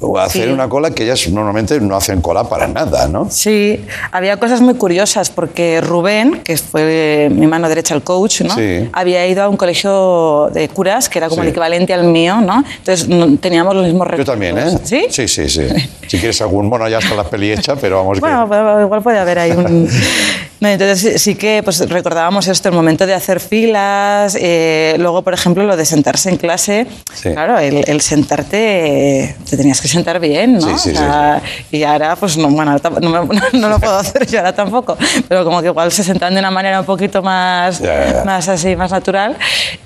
[0.00, 0.50] o hacer Sí.
[0.52, 3.28] una cola que ellas normalmente no hacen cola para nada, ¿no?
[3.30, 8.54] Sí, había cosas muy curiosas porque Rubén, que fue mi mano derecha al coach, ¿no?
[8.54, 8.88] Sí.
[8.92, 11.46] había ido a un colegio de curas que era como Sí.
[11.46, 12.64] el equivalente al mío, ¿no?
[12.78, 14.26] Entonces no- teníamos los mismos Yo retos.
[14.26, 14.78] también, ¿eh?
[14.84, 15.06] ¿Sí?
[15.10, 15.62] Sí, sí, sí.
[16.08, 18.20] Si quieres algún, bueno, ya está la peli hecha, pero vamos.
[18.20, 18.46] Bueno,
[18.82, 19.88] igual puede haber ahí un...
[20.72, 25.64] Entonces sí- que pues, recordábamos esto, el momento de hacer filas, eh, luego, por ejemplo,
[25.64, 26.86] lo de sentarse en clase.
[27.14, 27.30] Sí.
[27.32, 30.60] Claro, el, el sentarte, te tenías que sentar bien, ¿no?
[30.78, 34.26] Sí, sí, O sea, Y ahora, pues no, bueno, no, me- no lo puedo hacer
[34.26, 34.96] yo ahora tampoco,
[35.28, 37.80] pero como que igual se sentan de una manera un poquito más,
[38.24, 39.36] más así, más natural.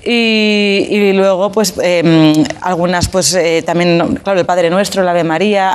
[0.03, 5.23] Y, y luego, pues eh, algunas, pues eh, también, claro, el Padre Nuestro, la Ave
[5.23, 5.71] María,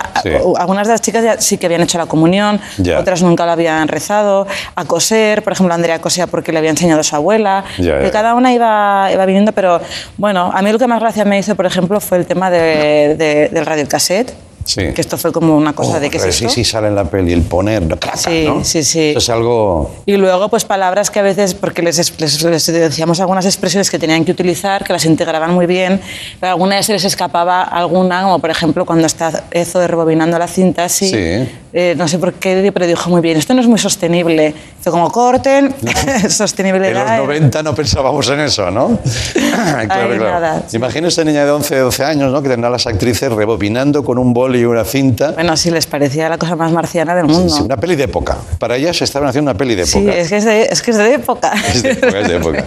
[0.58, 2.60] algunas de las chicas ya sí que habían hecho la comunión,
[2.98, 7.00] otras nunca la habían rezado, a coser, por ejemplo, Andrea cosía porque le había enseñado
[7.00, 8.10] a su abuela, Ya, que ya.
[8.12, 9.80] cada una iba, iba viniendo, pero
[10.16, 13.16] bueno, a mí lo que más gracia me hizo, por ejemplo, fue el tema de,
[13.18, 14.32] de- del radiocassette,
[14.66, 14.80] Sí.
[14.94, 17.04] que esto fue como una cosa Oh, de que es sí, sí sale en la
[17.04, 18.64] peli, el poner, claca, Sí, ¿no?
[18.64, 19.10] sí, sí.
[19.10, 19.90] Eso es algo...
[20.06, 23.98] Y luego, pues palabras que a veces, porque les, les, les decíamos algunas expresiones que
[23.98, 26.00] tenían que utilizar, que las integraban muy bien,
[26.40, 30.48] pero alguna vez se les escapaba alguna, como por ejemplo cuando está Ezo rebobinando la
[30.48, 31.48] cinta así, Sí.
[31.76, 34.54] Eh, no sé por qué, pero dijo muy bien, esto no es muy sostenible.
[34.80, 35.74] Fue como corten,
[36.30, 37.14] sostenibilidad.
[37.14, 38.98] En los 90 no pensábamos en eso, ¿no?
[39.32, 40.14] claro, Ay, claro.
[40.18, 40.62] nada.
[40.72, 42.42] Imagínese niña de 11, 12 años, ¿no?
[42.42, 45.32] Que tendrán las actrices rebobinando con un boli y una cinta.
[45.32, 47.52] Bueno, sí, les parecía la cosa más marciana del mundo.
[47.54, 48.36] Sí, una peli de época.
[48.58, 50.16] Para ellas estaban haciendo una peli de Sí, época.
[50.16, 51.52] es que es de, es que es de época.
[51.74, 52.64] Es de época, es de época.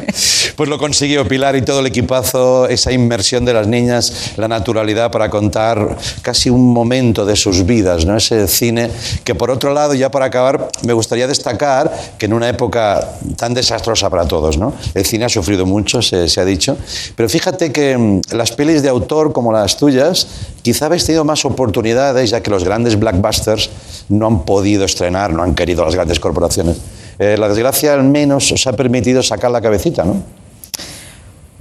[0.58, 5.12] Pues lo consiguió Pilar y todo el equipazo, esa inmersión de las niñas, la naturalidad
[5.12, 8.18] para contar casi un momento de sus vidas, ¿no?
[8.18, 8.90] Ese cine
[9.24, 13.54] que por otro lado, ya para acabar, me gustaría destacar que en una época tan
[13.54, 14.74] desastrosa para todos, ¿no?
[14.94, 16.78] El cine ha sufrido mucho, se, ha dicho,
[17.16, 20.28] pero fíjate que mm, las pelis de autor como las tuyas,
[20.62, 23.70] quizá habéis tenido más oportunidades, ya que los grandes blockbusters
[24.10, 26.78] no han podido estrenar, no han querido las grandes corporaciones.
[27.20, 30.22] Eh, la desgracia al menos os ha permitido sacar la cabecita, ¿no?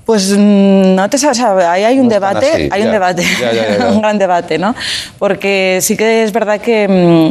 [0.06, 2.86] Pues mm, no te sabes, ahí hay un No debate, así, hay ya.
[2.86, 4.74] un debate, Ya, ya, un gran debate, ¿no?
[5.18, 7.30] Porque sí que es verdad que, mm,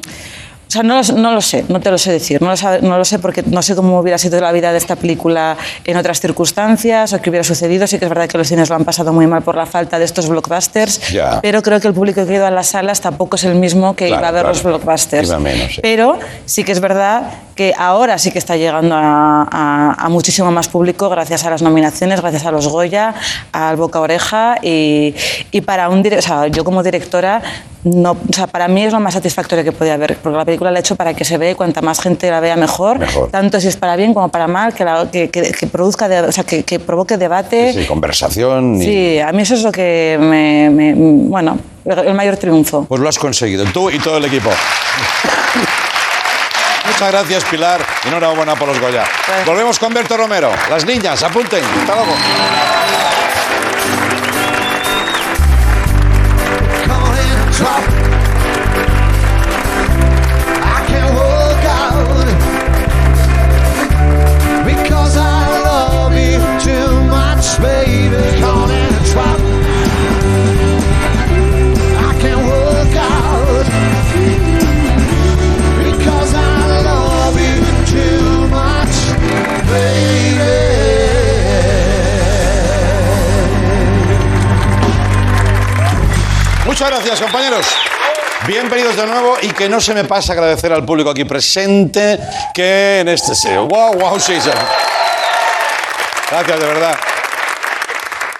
[0.68, 2.98] o sea, no, lo- no lo sé, no te lo sé decir, no lo, no
[2.98, 5.56] lo sé porque no sé cómo hubiera sido la vida de esta película
[5.86, 7.88] en otras circunstancias o qué hubiera sucedido.
[7.88, 10.00] Sí que es verdad que los cines lo han pasado muy mal por la falta
[10.00, 11.40] de estos blockbusters, Ya.
[11.42, 14.08] pero creo que el público que iba a las salas tampoco es el mismo que
[14.08, 14.54] Claro, iba a ver claro.
[14.56, 15.28] los blockbusters.
[15.30, 15.82] Iba menos, sí.
[15.82, 17.24] Pero sí que es verdad
[17.56, 21.62] que ahora sí que está llegando a, a- a muchísimo más público gracias a las
[21.62, 23.14] nominaciones, gracias a los Goya,
[23.54, 25.16] al Boca Oreja y,
[25.52, 27.42] y para un o sea, yo como directora
[27.84, 30.55] no, o sea, para mí es lo más satisfactorio que podía haber, porque la película
[30.64, 33.30] la he hecho para que se vea y cuanta más gente la vea mejor, Mejor.
[33.32, 36.22] tanto si es para bien como para mal, que, la- que, que- que produzca, de-
[36.22, 37.74] o sea, que, que provoque debate.
[37.74, 38.76] Sí, conversación.
[38.82, 42.86] y- Sí, a mí eso es lo que me, me- bueno, el mayor triunfo.
[42.86, 44.50] Pues lo has conseguido, tú y todo el equipo.
[46.88, 47.82] Muchas gracias, Pilar.
[48.06, 49.04] y Enhorabuena por los Goya.
[49.46, 50.50] Volvemos con Berto Romero.
[50.70, 51.64] Las niñas, apunten.
[51.82, 52.14] Hasta luego.
[57.58, 57.95] I
[69.12, 69.40] trap.
[71.98, 73.66] I can't walk out
[75.84, 78.96] because I love you too much,
[79.70, 80.26] baby.
[86.66, 87.66] Muchas gracias, compañeros.
[88.48, 92.20] Bienvenidos de nuevo y que no se me pase agradecer al público aquí presente
[92.54, 93.34] que en este...
[93.58, 94.34] ¡Wow, wow, sí.
[96.30, 96.96] Gracias, de verdad.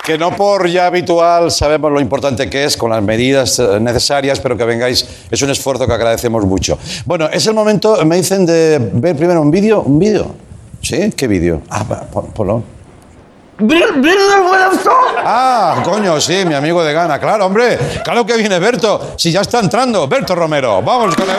[0.06, 4.40] Que no por ya habitual sabemos lo importante que es con las medidas eh, necesarias,
[4.40, 6.78] pero que vengáis es un esfuerzo que agradecemos mucho.
[7.06, 9.82] Bueno, es el momento, me dicen, de ver primero un vídeo.
[9.82, 10.36] ¿Un vídeo?
[10.82, 11.12] ¿Sí?
[11.18, 11.64] ¿Qué vídeo?
[11.72, 11.84] Ah,
[12.36, 12.64] ponlo.
[15.24, 17.20] Ah, coño, sí, mi amigo de Gana.
[17.20, 17.80] Claro, hombre.
[18.04, 19.14] Claro que viene Berto.
[19.18, 20.08] Si ya está entrando.
[20.08, 20.82] Berto Romero.
[20.82, 21.36] Vamos con el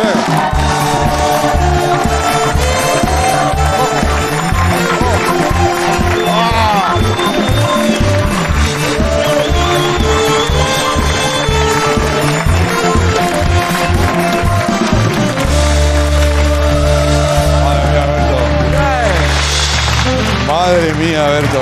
[20.67, 21.61] Madre mía, Berto.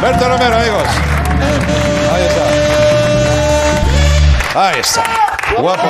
[0.00, 0.84] Berto Romero, amigos.
[2.14, 2.44] Ahí está.
[4.68, 5.02] Ahí está.
[5.58, 5.88] Guapo.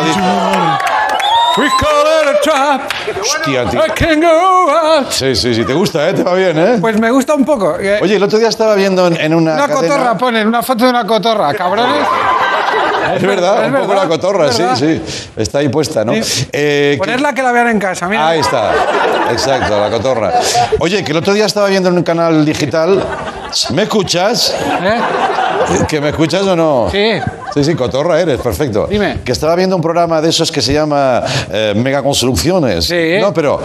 [1.58, 2.90] We call it a trap.
[3.20, 3.84] Hostia, tío.
[3.84, 5.10] I can go out.
[5.10, 5.64] Sí, sí, sí.
[5.66, 6.14] Te gusta, ¿eh?
[6.14, 6.78] Te va bien, ¿eh?
[6.80, 7.76] Pues me gusta un poco.
[7.78, 9.52] Eh, Oye, el otro día estaba viendo en, en una.
[9.56, 12.06] una cadena- cotorra, ponen una foto de una cotorra, cabrones.
[13.16, 15.02] Es verdad, un poco la cotorra, sí, sí.
[15.36, 16.12] Está ahí puesta, ¿no?
[16.52, 18.28] Eh, Ponerla que la vean en casa, mira.
[18.28, 18.72] Ahí está.
[19.30, 20.32] Exacto, la cotorra.
[20.78, 23.02] Oye, que el otro día estaba viendo en un canal digital.
[23.70, 24.54] ¿Me escuchas?
[25.88, 26.88] ¿Que me escuchas o no?
[26.90, 27.20] Sí.
[27.54, 28.86] Sí, sí, cotorra eres, perfecto.
[28.90, 29.18] Dime.
[29.24, 32.84] Que estaba viendo un programa de esos que se llama eh, Megaconstrucciones.
[32.86, 33.18] Sí.
[33.20, 33.60] No, pero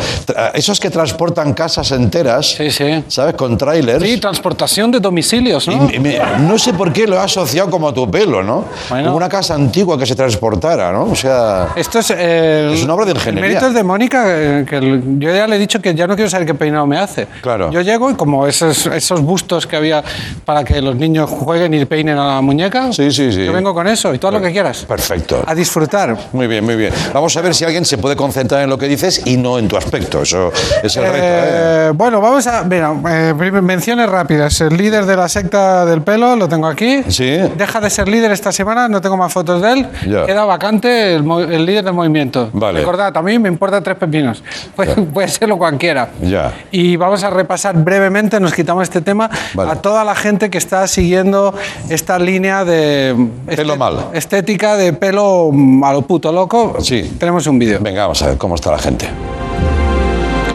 [0.54, 2.48] esos que transportan casas enteras.
[2.58, 3.04] Sí, sí.
[3.08, 3.36] ¿Sabes?
[3.36, 4.04] Con trailers.
[4.04, 5.90] Sí, transportación de domicilios, ¿no?
[5.92, 8.66] Y me- no sé por qué lo he asociado como a tu pelo, ¿no?
[8.90, 9.06] Bueno.
[9.06, 11.06] Como una casa antigua que se transportara, ¿no?
[11.06, 11.70] O sea.
[11.76, 12.12] Esto es.
[12.16, 13.50] eh, Es una obra de El ingeniería.
[13.50, 16.16] mérito es de Mónica, eh, que el- yo ya le he dicho que ya no
[16.16, 17.28] quiero saber qué peinado me hace.
[17.42, 17.72] Claro.
[17.72, 20.04] Yo llego y como esos, esos bustos que había
[20.46, 23.46] para que los niños jueguen y peinen a la muñeca, Sí, sí, sí.
[23.46, 24.86] yo vengo con eso y todo lo que quieras.
[24.86, 25.44] Perfecto.
[25.46, 26.18] A disfrutar.
[26.34, 26.92] Muy bien, muy bien.
[27.14, 29.68] Vamos a ver si alguien se puede concentrar en lo que dices y no en
[29.68, 30.24] tu aspecto.
[30.24, 30.52] Eso
[30.82, 31.18] es el reto.
[31.18, 31.88] ¿eh?
[31.88, 32.64] Eh, bueno, vamos a.
[32.64, 34.60] Mira, eh, menciones rápidas.
[34.62, 37.04] El líder de la secta del pelo, lo tengo aquí.
[37.08, 37.38] Sí.
[37.56, 39.88] Deja de ser líder esta semana, no tengo más fotos de él.
[40.08, 40.26] Ya.
[40.26, 42.50] Queda vacante el, líder del movimiento.
[42.54, 42.80] Vale.
[42.80, 44.44] Recordad, a mí me importa tres pepinos.
[44.76, 46.10] Puede, puede serlo cualquiera.
[46.22, 46.52] Ya.
[46.72, 49.72] Y vamos a repasar brevemente, nos quitamos este tema, Vale.
[49.72, 51.54] a toda la gente que está siguiendo
[51.90, 53.16] esta línea de.
[53.48, 54.10] Esta pelo mal.
[54.14, 56.78] Estética de pelo mm, a lo puto loco.
[56.82, 57.16] Sí.
[57.20, 57.80] Tenemos un vídeo.
[57.82, 59.10] Venga, vamos a ver cómo está la gente.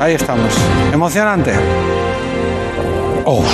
[0.00, 0.54] Ahí estamos.
[0.92, 1.52] Emocionante.
[3.24, 3.44] Oh.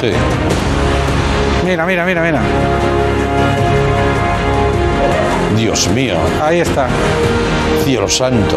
[0.00, 0.10] Sí.
[1.64, 2.42] Mira, mira, mira, mira.
[5.56, 6.16] Dios mío.
[6.42, 6.88] Ahí está.
[7.84, 8.56] Cielo santo.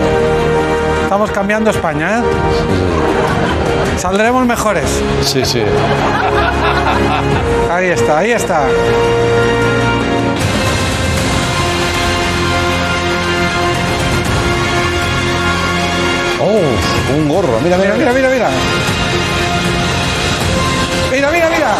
[1.13, 2.23] Estamos cambiando España, ¿eh?
[3.99, 5.03] Saldremos mejores.
[5.21, 5.61] Sí, sí.
[7.69, 8.67] Ahí está, ahí está.
[16.41, 17.59] Oh, un gorro.
[17.61, 18.49] Mira, mira, Mira, mira, mira, mira.
[21.11, 21.75] Mira, mira, mira.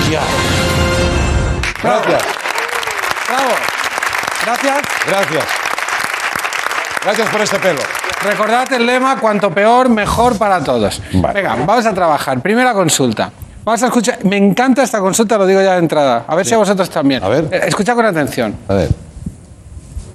[0.00, 0.20] Hostia.
[1.82, 2.22] Gracias,
[3.28, 3.54] Bravo.
[4.46, 4.82] Gracias.
[5.06, 5.44] gracias.
[7.04, 8.07] Gracias por este pelo.
[8.22, 11.00] Recordad el lema, cuanto peor, mejor para todos.
[11.14, 11.34] Vale.
[11.40, 12.40] Venga, vamos a trabajar.
[12.40, 13.30] Primera consulta.
[13.64, 14.24] Vamos a escuchar.
[14.24, 16.24] Me encanta esta consulta, lo digo ya de entrada.
[16.26, 17.22] A ver si a vosotros también.
[17.22, 17.44] A ver.
[17.50, 18.56] Eh, Escucha con atención.
[18.66, 18.88] A ver.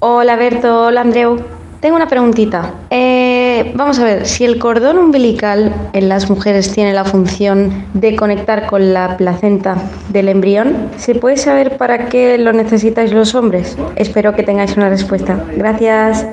[0.00, 1.40] Hola Berto, hola Andreu.
[1.80, 2.72] Tengo una preguntita.
[2.90, 8.16] Eh, vamos a ver, si el cordón umbilical en las mujeres tiene la función de
[8.16, 9.76] conectar con la placenta
[10.08, 13.76] del embrión, ¿se puede saber para qué lo necesitáis los hombres?
[13.96, 15.38] Espero que tengáis una respuesta.
[15.56, 16.26] Gracias.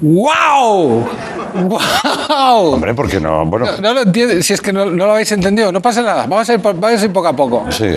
[0.00, 1.06] ¡Wow!
[1.54, 2.72] ¡Wow!
[2.74, 3.46] Hombre, ¿por qué no?
[3.46, 6.02] Bueno, No, no lo entiendes, si es que no, no lo habéis entendido, no pasa
[6.02, 6.26] nada.
[6.26, 7.64] Vamos a ir, vamos a ir poco a poco.
[7.70, 7.90] sí.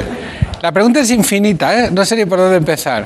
[0.61, 1.89] La pregunta es infinita, ¿eh?
[1.91, 3.05] No sé ni por dónde empezar.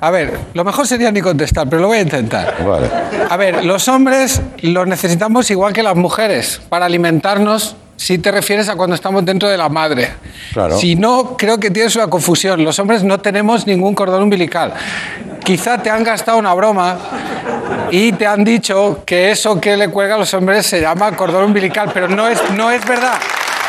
[0.00, 2.56] A ver, lo mejor sería ni contestar, pero lo voy a intentar.
[2.66, 2.88] Vale.
[3.30, 7.76] A ver, los hombres los necesitamos igual que las mujeres para alimentarnos.
[7.98, 10.08] Si te refieres a cuando estamos dentro de la madre.
[10.52, 10.78] Claro.
[10.78, 12.62] Si no, creo que tienes una confusión.
[12.62, 14.72] Los hombres no tenemos ningún cordón umbilical.
[15.44, 16.96] Quizá te han gastado una broma
[17.90, 21.44] y te han dicho que eso que le cuelga a los hombres se llama cordón
[21.46, 23.18] umbilical, pero no es, no es verdad.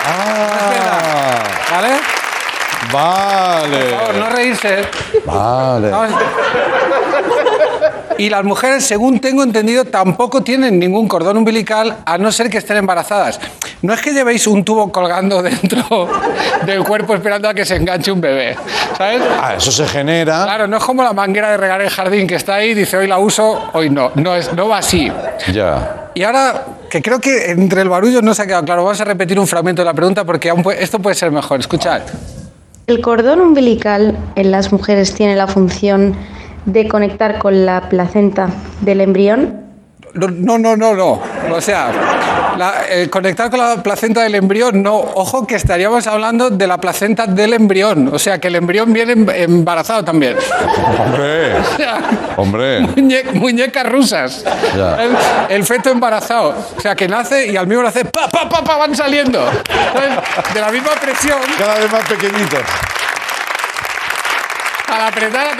[0.05, 1.89] Ah, ¿Vale?
[2.91, 3.77] Vale.
[3.77, 4.81] Por favor, no reírse.
[5.25, 5.89] Vale.
[5.89, 6.11] Vamos.
[8.17, 12.57] Y las mujeres, según tengo entendido, tampoco tienen ningún cordón umbilical a no ser que
[12.57, 13.39] estén embarazadas.
[13.81, 16.09] No es que llevéis un tubo colgando dentro
[16.65, 18.57] del cuerpo esperando a que se enganche un bebé.
[18.97, 19.21] ¿Sabes?
[19.41, 20.43] Ah, eso se genera.
[20.43, 23.07] Claro, no es como la manguera de regar el jardín que está ahí, dice hoy
[23.07, 24.11] la uso, hoy no.
[24.15, 25.09] No, es, no va así.
[25.53, 26.09] Ya.
[26.13, 29.05] Y ahora, que creo que entre el barullo no se ha quedado claro, vamos a
[29.05, 31.61] repetir un fragmento de la pregunta porque aún puede- esto puede ser mejor.
[31.61, 32.01] Escuchad.
[32.89, 36.15] El cordón umbilical en las mujeres tiene la función
[36.65, 38.49] de conectar con la placenta
[38.81, 39.68] del embrión.
[40.13, 41.21] No, no, no, no.
[41.51, 41.91] O sea,
[42.57, 44.95] la- eh, conectar con la placenta del embrión, no.
[44.95, 48.09] Ojo que estaríamos hablando de la placenta del embrión.
[48.13, 50.35] O sea, que el embrión viene em- embarazado también.
[50.99, 51.55] Hombre.
[51.59, 51.97] O sea,
[52.37, 52.81] Hombre.
[52.81, 54.43] muñe- muñecas rusas.
[54.75, 54.97] Ya.
[55.03, 55.17] El,
[55.49, 56.55] el feto embarazado.
[56.77, 59.45] O sea, que nace y al mismo le hace pa, pa, pa, pa, van saliendo.
[60.53, 62.59] De la misma presión, Cada vez más pequeñitos.
[64.91, 65.55] al apretar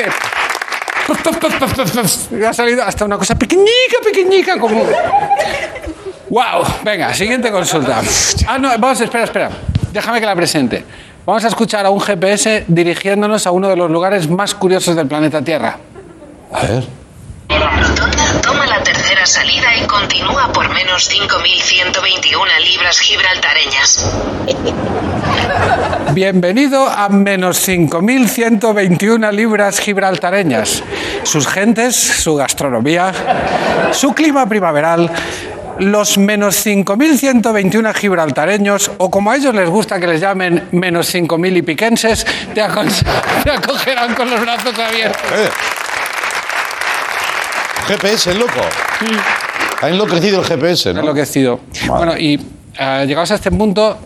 [2.47, 4.83] ha salido hasta una cosa pequeñica, pequeñica, como...
[6.29, 6.63] ¡Wow!
[6.83, 8.01] Venga, siguiente consulta.
[8.47, 9.49] Ah, no, vamos, espera, espera.
[9.91, 10.85] Déjame que la presente.
[11.25, 15.07] Vamos a escuchar a un GPS dirigiéndonos a uno de los lugares más curiosos del
[15.07, 15.77] planeta Tierra.
[16.51, 16.83] A ver.
[17.49, 24.13] Rotonda toma la tercera salida y continúa por menos 5.121 libras gibraltareñas.
[26.13, 30.83] Bienvenido a menos 5.121 libras gibraltareñas.
[31.23, 33.11] Sus gentes, su gastronomía,
[33.93, 35.11] su clima primaveral,
[35.79, 41.57] los menos 5.121 gibraltareños, o como a ellos les gusta que les llamen menos 5.000
[41.57, 42.61] y piquenses, te,
[43.43, 45.78] te acogerán con los brazos abiertos.
[47.89, 48.51] GPS, loco.
[49.81, 50.99] Ha enloquecido el GPS, ¿no?
[51.01, 51.59] enloquecido.
[51.87, 52.39] Bueno, y
[52.77, 53.97] eh, llegados a este punto,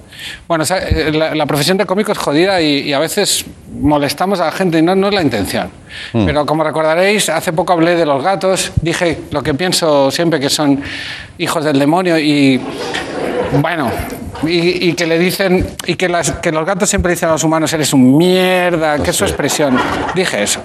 [0.48, 3.44] bueno, sa- eh, la, la profesión de cómico es jodida y, y a veces
[3.80, 5.70] molestamos a la gente y no, no es la intención.
[6.14, 6.26] Mm.
[6.26, 10.50] Pero como recordaréis, hace poco hablé de los gatos, dije lo que pienso siempre que
[10.50, 10.82] son
[11.40, 12.62] hijos del demonio y
[13.60, 13.92] bueno,
[14.44, 17.44] y, y que le dicen, y que, las- que los gatos siempre dicen a los
[17.44, 19.78] humanos, eres un mierda, que es su expresión.
[20.16, 20.62] Dije eso.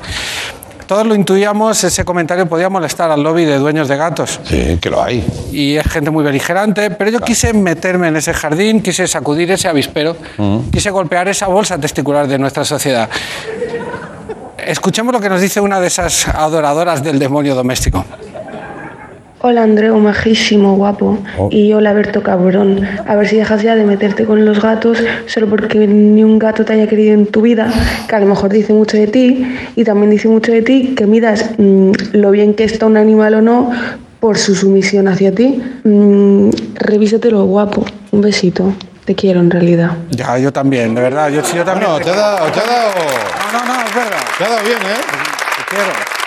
[0.88, 4.40] Todos lo intuíamos, ese comentario podía molestar al lobby de dueños de gatos.
[4.44, 5.22] Sí, que lo hay.
[5.52, 9.68] Y es gente muy beligerante, pero yo quise meterme en ese jardín, quise sacudir ese
[9.68, 10.70] avispero, Mm.
[10.72, 13.06] quise golpear esa bolsa testicular de nuestra sociedad.
[14.66, 18.04] Escuchemos lo que nos dice una de esas adoradoras del demonio doméstico.
[19.40, 21.16] Hola Andreu, majísimo, guapo.
[21.38, 21.48] Oh.
[21.52, 22.84] Y hola Berto, cabrón.
[23.06, 26.64] A ver si dejas ya de meterte con los gatos solo porque ni un gato
[26.64, 27.72] te haya querido en tu vida,
[28.08, 29.46] que a lo mejor dice mucho de ti.
[29.76, 33.34] Y también dice mucho de ti que midas mm, lo bien que está un animal
[33.34, 33.70] o no
[34.18, 35.62] por su sumisión hacia ti.
[35.84, 37.84] Mm, revísatelo, guapo.
[38.10, 38.72] Un besito.
[39.04, 39.98] Te quiero en realidad.
[40.10, 41.28] Ya, yo también, de verdad.
[41.28, 41.88] Yo, yo también.
[41.88, 42.90] No, te ha dado, te ha dado.
[43.52, 44.18] No, no, no, es verdad.
[44.36, 45.00] Te ha dado bien, ¿eh?
[45.58, 46.17] Te quiero.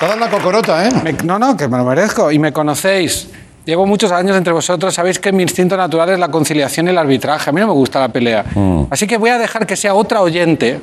[0.00, 0.90] Dado la cocorota, ¿eh?
[1.02, 2.30] Me- no, no, que me lo merezco.
[2.30, 3.28] Y me conocéis.
[3.64, 4.94] Llevo muchos años entre vosotros.
[4.94, 7.50] Sabéis que mi instinto natural es la conciliación y el arbitraje.
[7.50, 8.44] A mí no me gusta la pelea.
[8.54, 8.82] Mm.
[8.90, 10.80] Así que voy a dejar que sea otra oyente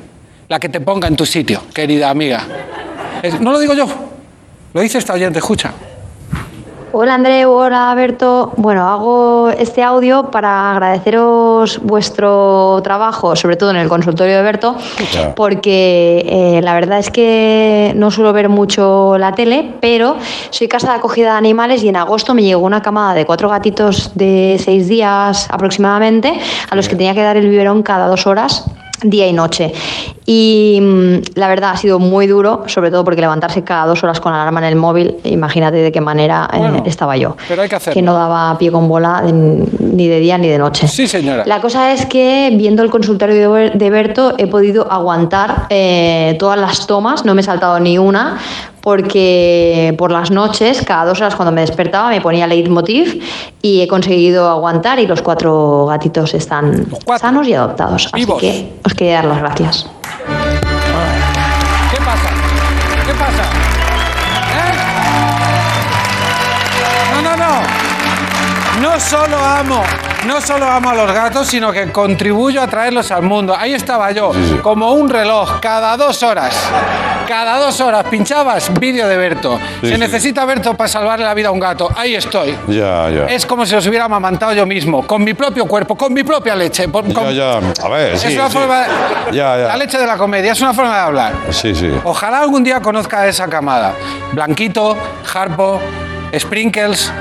[0.48, 2.44] la que te ponga en tu sitio, querida amiga.
[3.22, 3.86] Es- no lo digo yo.
[4.74, 5.72] Lo dice esta oyente, escucha.
[6.98, 8.54] Hola Andreu, hola Berto.
[8.56, 14.74] Bueno, hago este audio para agradeceros vuestro trabajo, sobre todo en el consultorio de Berto,
[15.34, 20.16] porque eh, la verdad es que no suelo ver mucho la tele, pero
[20.48, 23.50] soy casa de acogida de animales y en agosto me llegó una camada de cuatro
[23.50, 26.32] gatitos de seis días aproximadamente,
[26.70, 28.64] a los que tenía que dar el biberón cada dos horas
[29.02, 29.72] día y noche.
[30.24, 34.20] Y mm, la verdad ha sido muy duro, sobre todo porque levantarse cada dos horas
[34.20, 37.36] con alarma en el móvil, imagínate de qué manera eh, Bueno, estaba yo.
[37.48, 37.94] Pero hay que hacerlo.
[37.94, 40.88] Que no daba pie con bola de- ni de día ni de noche.
[40.88, 41.44] Sí, señora.
[41.46, 46.86] La cosa es que viendo el consultorio de Berto he podido aguantar eh, todas las
[46.86, 48.38] tomas, no me he saltado ni una,
[48.86, 53.20] porque por las noches, cada dos horas cuando me despertaba, me ponía leitmotiv
[53.60, 56.86] y he conseguido aguantar y los cuatro gatitos están
[57.18, 58.08] sanos y adoptados.
[58.12, 58.36] Vivos.
[58.36, 59.90] Así que os quería dar las gracias.
[61.90, 62.28] ¿Qué pasa?
[63.06, 63.42] ¿Qué pasa?
[64.54, 64.72] ¿Eh?
[67.12, 67.62] No, no, no.
[68.82, 69.82] No solo amo,
[70.26, 73.54] no solo amo a los gatos, sino que contribuyo a traerlos al mundo.
[73.56, 76.54] Ahí estaba yo, como un reloj, cada dos horas.
[77.26, 79.58] Cada dos horas pinchabas vídeo de Berto.
[79.80, 81.90] Sí, Se necesita Berto para salvarle la vida a un gato.
[81.96, 82.56] Ahí estoy.
[82.68, 83.26] Ya, ya.
[83.26, 86.54] Es como si los hubiera amamantado yo mismo, con mi propio cuerpo, con mi propia
[86.54, 86.86] leche.
[86.86, 87.58] Ya, ya.
[87.84, 88.84] A ver, es una forma.
[89.32, 89.68] Ya, ya.
[89.68, 91.32] La leche de la comedia, es una forma de hablar.
[91.50, 91.90] Sí, sí.
[92.04, 93.94] Ojalá algún día conozca a esa camada.
[94.32, 94.96] Blanquito,
[95.34, 95.80] Harpo,
[96.36, 97.12] Sprinkles,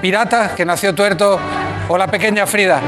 [0.00, 1.38] Pirata, que nació tuerto,
[1.90, 2.80] o la pequeña Frida.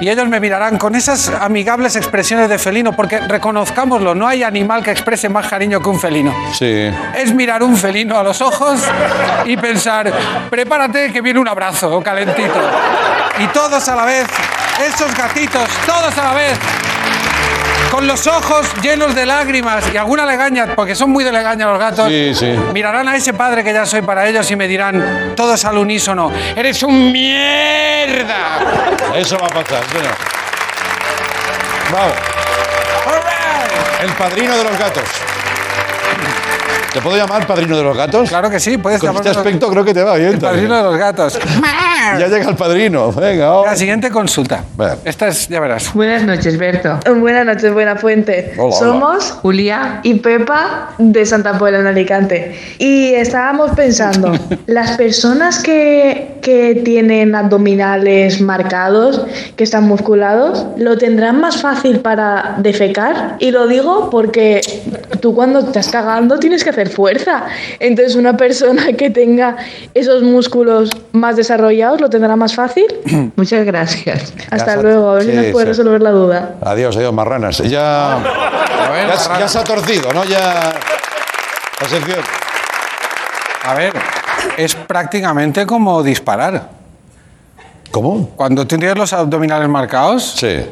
[0.00, 4.82] Y ellos me mirarán con esas amigables expresiones de felino, porque reconozcámoslo, no hay animal
[4.82, 6.34] que exprese más cariño que un felino.
[6.54, 6.90] Sí.
[7.14, 8.80] Es mirar un felino a los ojos
[9.44, 10.10] y pensar,
[10.48, 12.60] prepárate que viene un abrazo calentito.
[13.40, 14.26] Y todos a la vez,
[14.82, 16.58] esos gatitos, todos a la vez,
[17.90, 21.78] con los ojos llenos de lágrimas y alguna legaña, porque son muy de legaña los
[21.78, 22.54] gatos, Sí, sí.
[22.72, 26.30] mirarán a ese padre que ya soy para ellos y me dirán, todos al unísono,
[26.54, 28.58] eres un mierda.
[29.16, 30.14] Eso va a pasar, señor.
[31.92, 32.12] Vamos.
[34.02, 35.04] El padrino de los gatos.
[36.92, 38.28] ¿Te puedo llamar padrino de los gatos?
[38.28, 40.32] Claro que sí, puedes Con este aspecto creo que te va bien.
[40.34, 41.38] El padrino de los gatos.
[42.18, 43.12] Ya llega el padrino.
[43.12, 43.66] Venga, vamos.
[43.66, 44.64] La siguiente consulta.
[45.04, 45.92] Esta es, ya verás.
[45.92, 46.98] Buenas noches, Berto.
[47.16, 48.52] Buenas noches, Buena Fuente.
[48.56, 48.76] Hola, hola.
[48.76, 52.56] Somos Julia y Pepa de Santa Puebla, en Alicante.
[52.78, 54.32] Y estábamos pensando,
[54.66, 59.26] las personas que, que tienen abdominales marcados,
[59.56, 63.36] que están musculados, ¿lo tendrán más fácil para defecar?
[63.38, 64.60] Y lo digo porque
[65.20, 67.44] tú cuando estás cagando tienes que hacer fuerza.
[67.78, 69.56] Entonces una persona que tenga
[69.94, 72.84] esos músculos más desarrollados, ¿lo tendrá más fácil?
[73.36, 74.32] Muchas gracias.
[74.50, 75.68] Hasta Ya luego, a ver sí, si nos puede sí.
[75.70, 76.54] resolver la duda.
[76.62, 77.58] Adiós, adiós, marranas.
[77.58, 78.18] Ya,
[79.08, 80.24] ya, ya se ha torcido, ¿no?
[80.24, 80.72] Ya.
[81.80, 82.20] La sección.
[83.64, 83.92] A ver,
[84.56, 86.68] es prácticamente como disparar.
[87.90, 88.30] ¿Cómo?
[88.36, 90.64] Cuando tienes los abdominales marcados, sí.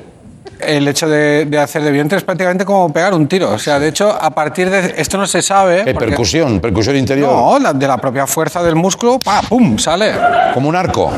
[0.61, 3.51] El hecho de, de hacer de vientre es prácticamente como pegar un tiro.
[3.53, 4.95] O sea, de hecho, a partir de...
[4.97, 5.83] Esto no se sabe...
[5.87, 7.31] Hay porque- percusión, percusión interior.
[7.33, 9.43] No, la- de la propia fuerza del músculo, ¡pa!
[9.43, 9.79] ¡pum!
[9.79, 10.13] sale.
[10.55, 11.11] Como un arco.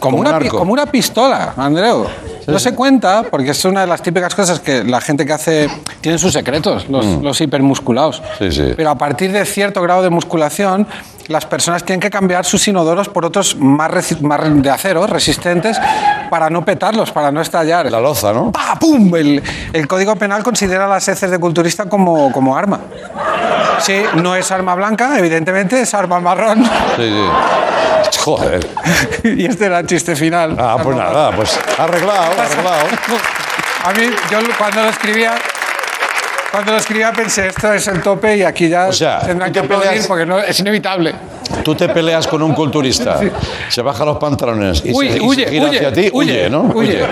[0.00, 0.58] Como un una, pi- arco.
[0.58, 2.06] como una pistola, Andreu.
[2.46, 5.68] No se cuenta, porque es una de las típicas cosas que la gente que hace
[6.00, 7.22] tienen sus secretos, los, Mm.
[7.24, 8.22] los hipermusculados.
[8.38, 8.72] Sí, sí.
[8.76, 10.86] Pero a partir de cierto grado de musculación,
[11.26, 13.90] las personas tienen que cambiar sus inodoros por otros más,
[14.62, 15.76] de acero, resistentes,
[16.28, 17.90] para no petarlos, para no estallar.
[17.90, 18.52] La loza, ¿no?
[18.52, 18.76] ¡Pa!
[18.78, 19.14] ¡Pum!
[19.16, 22.80] El, el Código Penal considera las heces de culturista como, como arma.
[23.80, 26.64] Sí, no es arma blanca, evidentemente, es arma marrón.
[26.96, 28.18] Sí, sí.
[28.24, 28.66] Joder.
[29.24, 30.56] y este era el chiste final.
[30.58, 32.86] Ah, pues nada, pues arreglado, arreglado.
[33.84, 35.34] A mí, yo cuando lo escribía,
[36.56, 39.62] cuando lo escribía pensé, esto es el tope y aquí ya O sea, tendrán que
[39.62, 41.14] peleas- porque no, es inevitable.
[41.62, 43.20] Tú te peleas con un culturista,
[43.68, 46.48] se baja los pantalones y, Uy, se, y se huye, gira huye, hacia ti, huye,
[46.48, 46.62] ¿no?
[46.62, 47.04] Huye.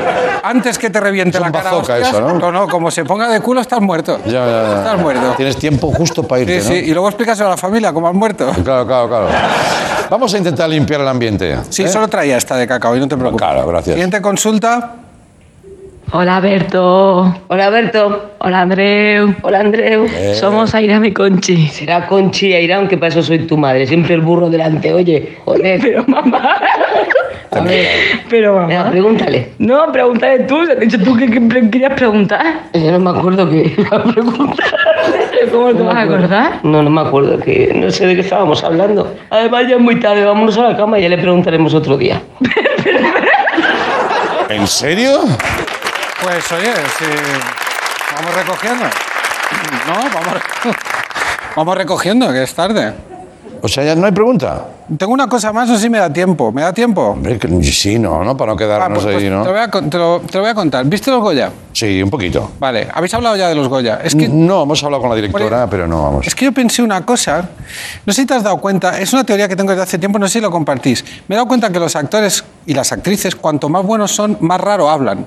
[0.43, 1.75] Antes que te reviente la cara.
[1.75, 2.51] hostias, eso, ¿no?
[2.51, 4.19] no, como se ponga de culo estás muerto.
[4.25, 4.79] Ya, ya, ya.
[4.79, 5.35] Estás muerto.
[5.37, 6.75] Tienes tiempo justo para irte, Sí, ¿no?
[6.75, 8.51] sí, y luego explicas a la familia cómo has muerto.
[8.65, 9.29] Claro, claro, claro.
[10.09, 11.59] Vamos a intentar limpiar el ambiente.
[11.69, 11.89] Sí, ¿eh?
[11.89, 13.47] solo traía esta de cacao y no te preocupes.
[13.47, 13.93] Claro, gracias.
[13.95, 14.95] Siguiente consulta.
[16.17, 17.35] Hola Berto.
[17.49, 18.35] Hola Berto.
[18.39, 19.35] Hola Andreu.
[19.43, 20.05] Hola Andreu.
[20.05, 20.37] Eh.
[20.37, 21.67] Somos Airam y Conchi.
[21.67, 23.85] Será Conchi y Airán, que para eso soy tu madre.
[23.85, 25.39] Siempre el burro delante, oye.
[25.45, 25.81] Joder.
[25.83, 26.55] Pero mamá.
[27.51, 27.89] A ver,
[28.31, 28.69] pero vamos.
[28.69, 29.49] Venga, pregúntale.
[29.59, 30.65] No, pregúntale tú.
[30.79, 32.61] Dicho tú que, que querías preguntar.
[32.73, 34.67] Yo no me acuerdo que iba a preguntar.
[35.51, 36.61] ¿Cómo te vas a acordar?
[36.63, 39.13] No, no me acuerdo, que no sé de qué estábamos hablando.
[39.31, 42.23] Además, ya es muy tarde, vámonos a la cama y ya le preguntaremos otro día.
[44.49, 45.19] ¿En serio?
[46.25, 47.05] Pues oye, si
[48.15, 48.85] vamos recogiendo.
[49.87, 50.43] No, vamos,
[51.57, 52.93] vamos recogiendo, que es tarde.
[53.63, 54.65] O sea, ya no hay pregunta.
[54.99, 56.51] Tengo una cosa más, no sé si me da tiempo.
[56.53, 57.03] ¿Me da tiempo?
[57.11, 58.37] Hombre, que- sí, no, ¿no?
[58.37, 59.41] Para no Ah, quedarnos pues- pues ahí, ¿no?
[59.43, 60.85] te, lo voy a, con- te lo- te lo voy a contar.
[60.87, 61.51] ¿Viste los Goya?
[61.73, 62.53] Sí, un poquito.
[62.59, 64.01] Vale, ¿habéis hablado ya de los Goya?
[64.03, 66.27] Es que, No, hemos hablado con la directora, pero no vamos.
[66.27, 67.49] es que yo pensé una cosa,
[68.05, 70.19] no sé si te has dado cuenta, es una teoría que tengo desde hace tiempo,
[70.19, 71.05] no sé si lo compartís.
[71.29, 74.61] Me he dado cuenta que los actores y las actrices, cuanto más buenos son, más
[74.61, 75.25] raro hablan.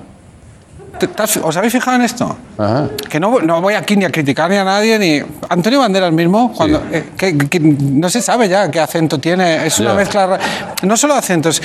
[0.98, 2.36] ¿Te- te has- ¿Os habéis fijado en esto?
[2.58, 2.88] Ajá.
[3.08, 5.22] Que no, no voy aquí ni a criticar ni a nadie, ni...
[5.48, 9.78] Antonio Banderas mismo, cuando, eh, que, que no se sabe ya qué acento tiene, es
[9.80, 9.94] una Ya.
[9.96, 10.38] mezcla...
[10.82, 11.62] No solo acentos,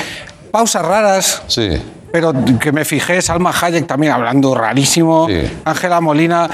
[0.51, 1.69] pausas raras, Sí.
[2.11, 5.28] pero que me fijé, Salma Hayek también hablando rarísimo,
[5.65, 6.47] Ángela Molina,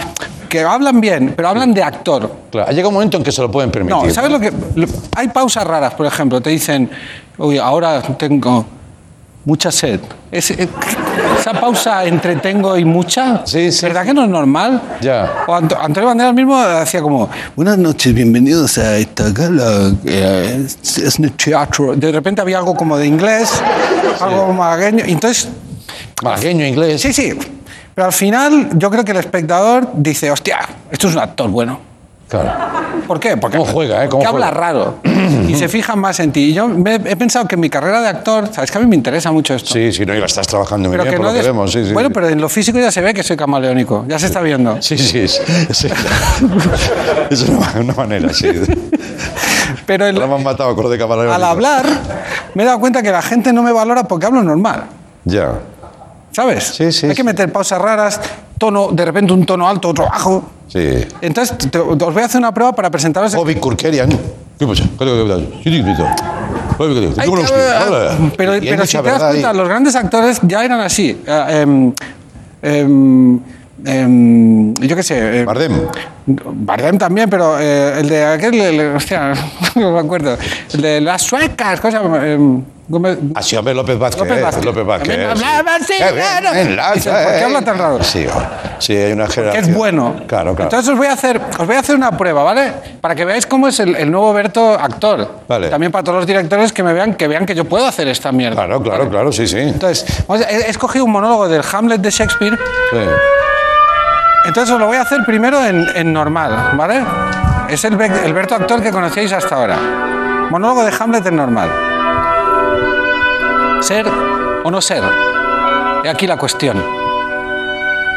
[0.48, 2.32] que hablan bien, pero hablan de actor.
[2.50, 4.04] Claro, llega un momento en que se lo pueden permitir.
[4.08, 4.52] No, ¿sabes lo que...?
[4.76, 6.90] lo- hay pausas raras, por ejemplo, te dicen,
[7.38, 8.66] uy, ahora tengo
[9.46, 10.00] mucha sed.
[10.32, 10.68] Es- eh,
[11.40, 13.44] esa pausa entre tengo y mucha,
[13.82, 14.82] ¿verdad que no es normal?
[15.02, 15.46] Ya.
[15.48, 20.98] O Ant- Antonio Banderas mismo decía como, buenas noches, bienvenidos a esta gala, eh, es,
[20.98, 21.96] es un teatro.
[21.96, 23.62] De repente había algo como de inglés,
[24.20, 25.48] algo malagueño, entonces...
[26.22, 27.02] Malagueño, inglés.
[27.02, 27.34] Sí, sí.
[27.96, 30.60] Pero al final yo creo que el espectador dice, hostia,
[30.92, 31.89] esto es un actor bueno.
[32.30, 32.52] Claro.
[33.08, 33.38] ¿Por qué?
[33.38, 34.08] Porque ¿Cómo juega, eh?
[34.10, 35.00] ¿Cómo habla raro
[35.48, 36.52] y se fijan más en ti.
[36.52, 38.86] Y yo me- he pensado que en mi carrera de actor, sabes que a mí
[38.88, 39.74] me interesa mucho esto.
[39.74, 41.72] Sí, sí, no, y la estás trabajando muy bien, por no lo que vemos.
[41.72, 42.14] Sí, sí, bueno, sí.
[42.14, 44.80] pero en lo físico ya se ve que soy camaleónico, ya se está viendo.
[44.80, 45.88] Sí, sí, sí.
[47.32, 48.48] Es una, una manera, sí.
[49.88, 51.34] Pero el- me han matado con lo de camarero.
[51.34, 51.86] Al hablar,
[52.54, 54.84] me he dado cuenta que la gente no me valora porque hablo normal.
[55.26, 55.54] Ya.
[56.32, 56.64] ¿Sabes?
[56.76, 57.08] Sí, sí.
[57.08, 58.22] Hay que meter pausas raras,
[58.60, 60.44] tono, de repente un tono alto, otro bajo.
[60.70, 60.80] Sí.
[61.22, 63.34] Entonces, te- os voy a hacer una prueba para presentaros.
[63.56, 64.10] Kurkerian.
[64.58, 64.84] ¿Qué pasa?
[64.84, 66.04] ¿Qué te- qué te- sí, sí, sí.
[66.78, 67.14] Bobby Kurkerian.
[67.16, 67.56] Te Hay conozco.
[67.56, 68.18] que- Hola.
[68.38, 71.20] pero pero si te das cuenta, los grandes actores ya eran así.
[71.26, 71.94] Eh,
[72.62, 73.40] em,
[73.86, 75.44] em, yo qué sé.
[75.46, 75.74] Bardem.
[76.26, 78.60] Bardem también, pero eh, el de aquel.
[78.60, 79.34] el- hostia,
[79.76, 80.38] no me acuerdo.
[80.74, 82.02] El de las suecas, cosas.
[82.24, 84.28] em, Gómez- Ah, sí, hombre, López Vázquez.
[84.28, 84.66] López Vázquez.
[84.66, 85.16] López Vázquez.
[85.16, 85.22] Sí.
[85.22, 86.50] hablaba así, claro.
[87.24, 88.04] ¿por qué habla tan raro?
[88.04, 88.26] Sí,
[88.80, 89.64] sí, hay una Que generación.
[89.70, 90.16] es bueno.
[90.26, 90.64] Claro, claro.
[90.64, 92.72] Entonces os voy a hacer, os voy a hacer una prueba, ¿vale?
[93.00, 95.30] Para que veáis cómo es el, el nuevo Berto actor.
[95.48, 95.70] Vale.
[95.70, 98.32] También para todos los directores que me vean, que vean que yo puedo hacer esta
[98.32, 98.56] mierda.
[98.56, 99.60] Claro, claro, claro, sí, sí.
[99.60, 100.04] Entonces,
[100.50, 102.58] he escogido un monólogo del Hamlet de Shakespeare.
[102.92, 102.98] Sí.
[104.46, 107.04] Entonces os lo voy a hacer primero en, normal, ¿vale?
[107.70, 109.78] Es el, el Berto actor que conocíais hasta ahora.
[110.50, 111.70] Monólogo de Hamlet en normal.
[113.82, 114.08] ¿Ser
[114.64, 115.04] o no ser?
[116.04, 116.84] He aquí la cuestión.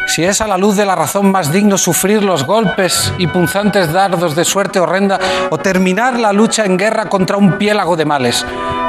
[0.07, 3.93] Si es a la luz de la razón más digno sufrir los golpes y punzantes
[3.93, 5.19] dardos de suerte horrenda
[5.51, 8.45] o terminar la lucha en guerra contra un piélago de males.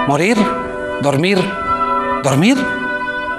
[0.07, 0.37] ¿Morir?
[1.01, 1.39] ¿Dormir?
[2.23, 2.57] ¿Dormir?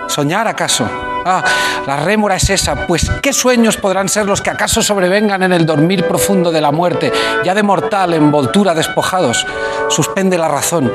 [0.06, 0.88] ¿Soñar acaso?
[1.24, 1.42] Ah,
[1.86, 5.64] la rémora es esa, pues ¿qué sueños podrán ser los que acaso sobrevengan en el
[5.64, 7.12] dormir profundo de la muerte,
[7.44, 9.46] ya de mortal envoltura despojados?
[9.88, 10.92] Suspende la razón.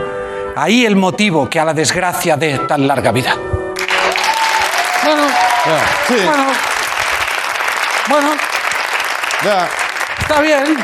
[0.56, 3.36] Ahí el motivo que a la desgracia dé tan larga vida.
[5.04, 5.24] Bueno,
[6.08, 6.16] sí.
[6.26, 6.44] bueno,
[8.10, 8.30] bueno,
[9.44, 9.68] Ya.
[10.20, 10.78] está bien,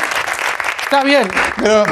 [0.82, 1.28] está bien.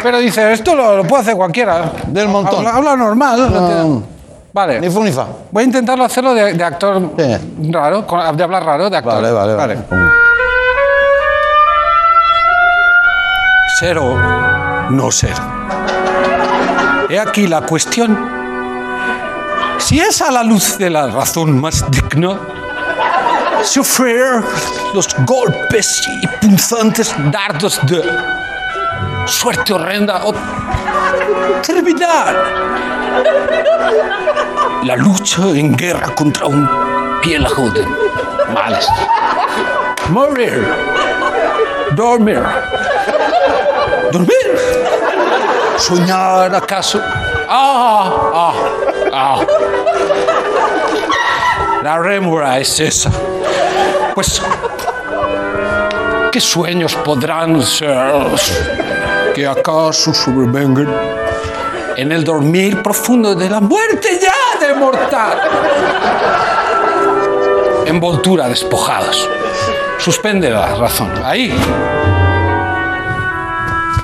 [0.02, 1.92] Pero, dice, esto lo, lo puede hacer cualquiera.
[2.07, 2.59] Del montón.
[2.66, 3.50] Habla, habla normal.
[3.52, 4.14] no No.
[4.55, 4.78] Vale.
[4.78, 5.26] Ni fu ni fa.
[5.50, 7.11] Voy a intentarlo hacerlo de, de actor
[7.72, 9.14] raro, de hablar raro, de actor.
[9.14, 9.78] Vale, vale, vale.
[13.80, 14.16] Ser o
[14.90, 15.34] no ser.
[17.11, 18.16] He aquí la cuestión.
[19.78, 22.38] Si es a la luz de la razón más digna,
[23.64, 24.40] sufrir
[24.94, 28.02] los golpes y punzantes dardos de
[29.26, 30.32] suerte horrenda o
[31.62, 32.35] terminar
[34.83, 36.69] la lucha en guerra contra un
[37.23, 37.87] piélago de
[38.53, 38.87] males.
[40.11, 40.67] Morir.
[41.93, 42.43] Dormir.
[44.12, 44.59] ¿Dormir?
[45.79, 47.01] ¿Soñar acaso?
[47.49, 48.55] Ah, ah,
[49.12, 49.41] ah.
[51.83, 53.11] La rémora es esa.
[54.15, 54.43] Pues,
[56.31, 58.12] ¿qué sueños podrán ser
[59.35, 60.89] que acaso sobrevengan
[61.97, 65.39] en el dormir profundo de la muerte ya de mortal?
[67.85, 69.28] Envoltura despojados.
[69.99, 71.12] Suspende la razón.
[71.24, 71.53] Ahí.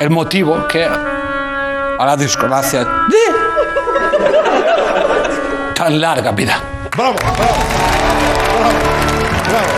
[0.01, 3.19] El motivo que a la desgracia de
[5.75, 6.61] tan larga vida.
[6.91, 7.37] Bravo, bravo,
[8.59, 8.79] bravo,
[9.49, 9.69] bravo,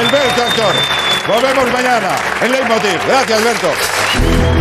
[0.00, 0.74] El Berto Actor.
[1.28, 2.98] Volvemos mañana en Leitmotiv.
[3.06, 4.59] Gracias, Berto.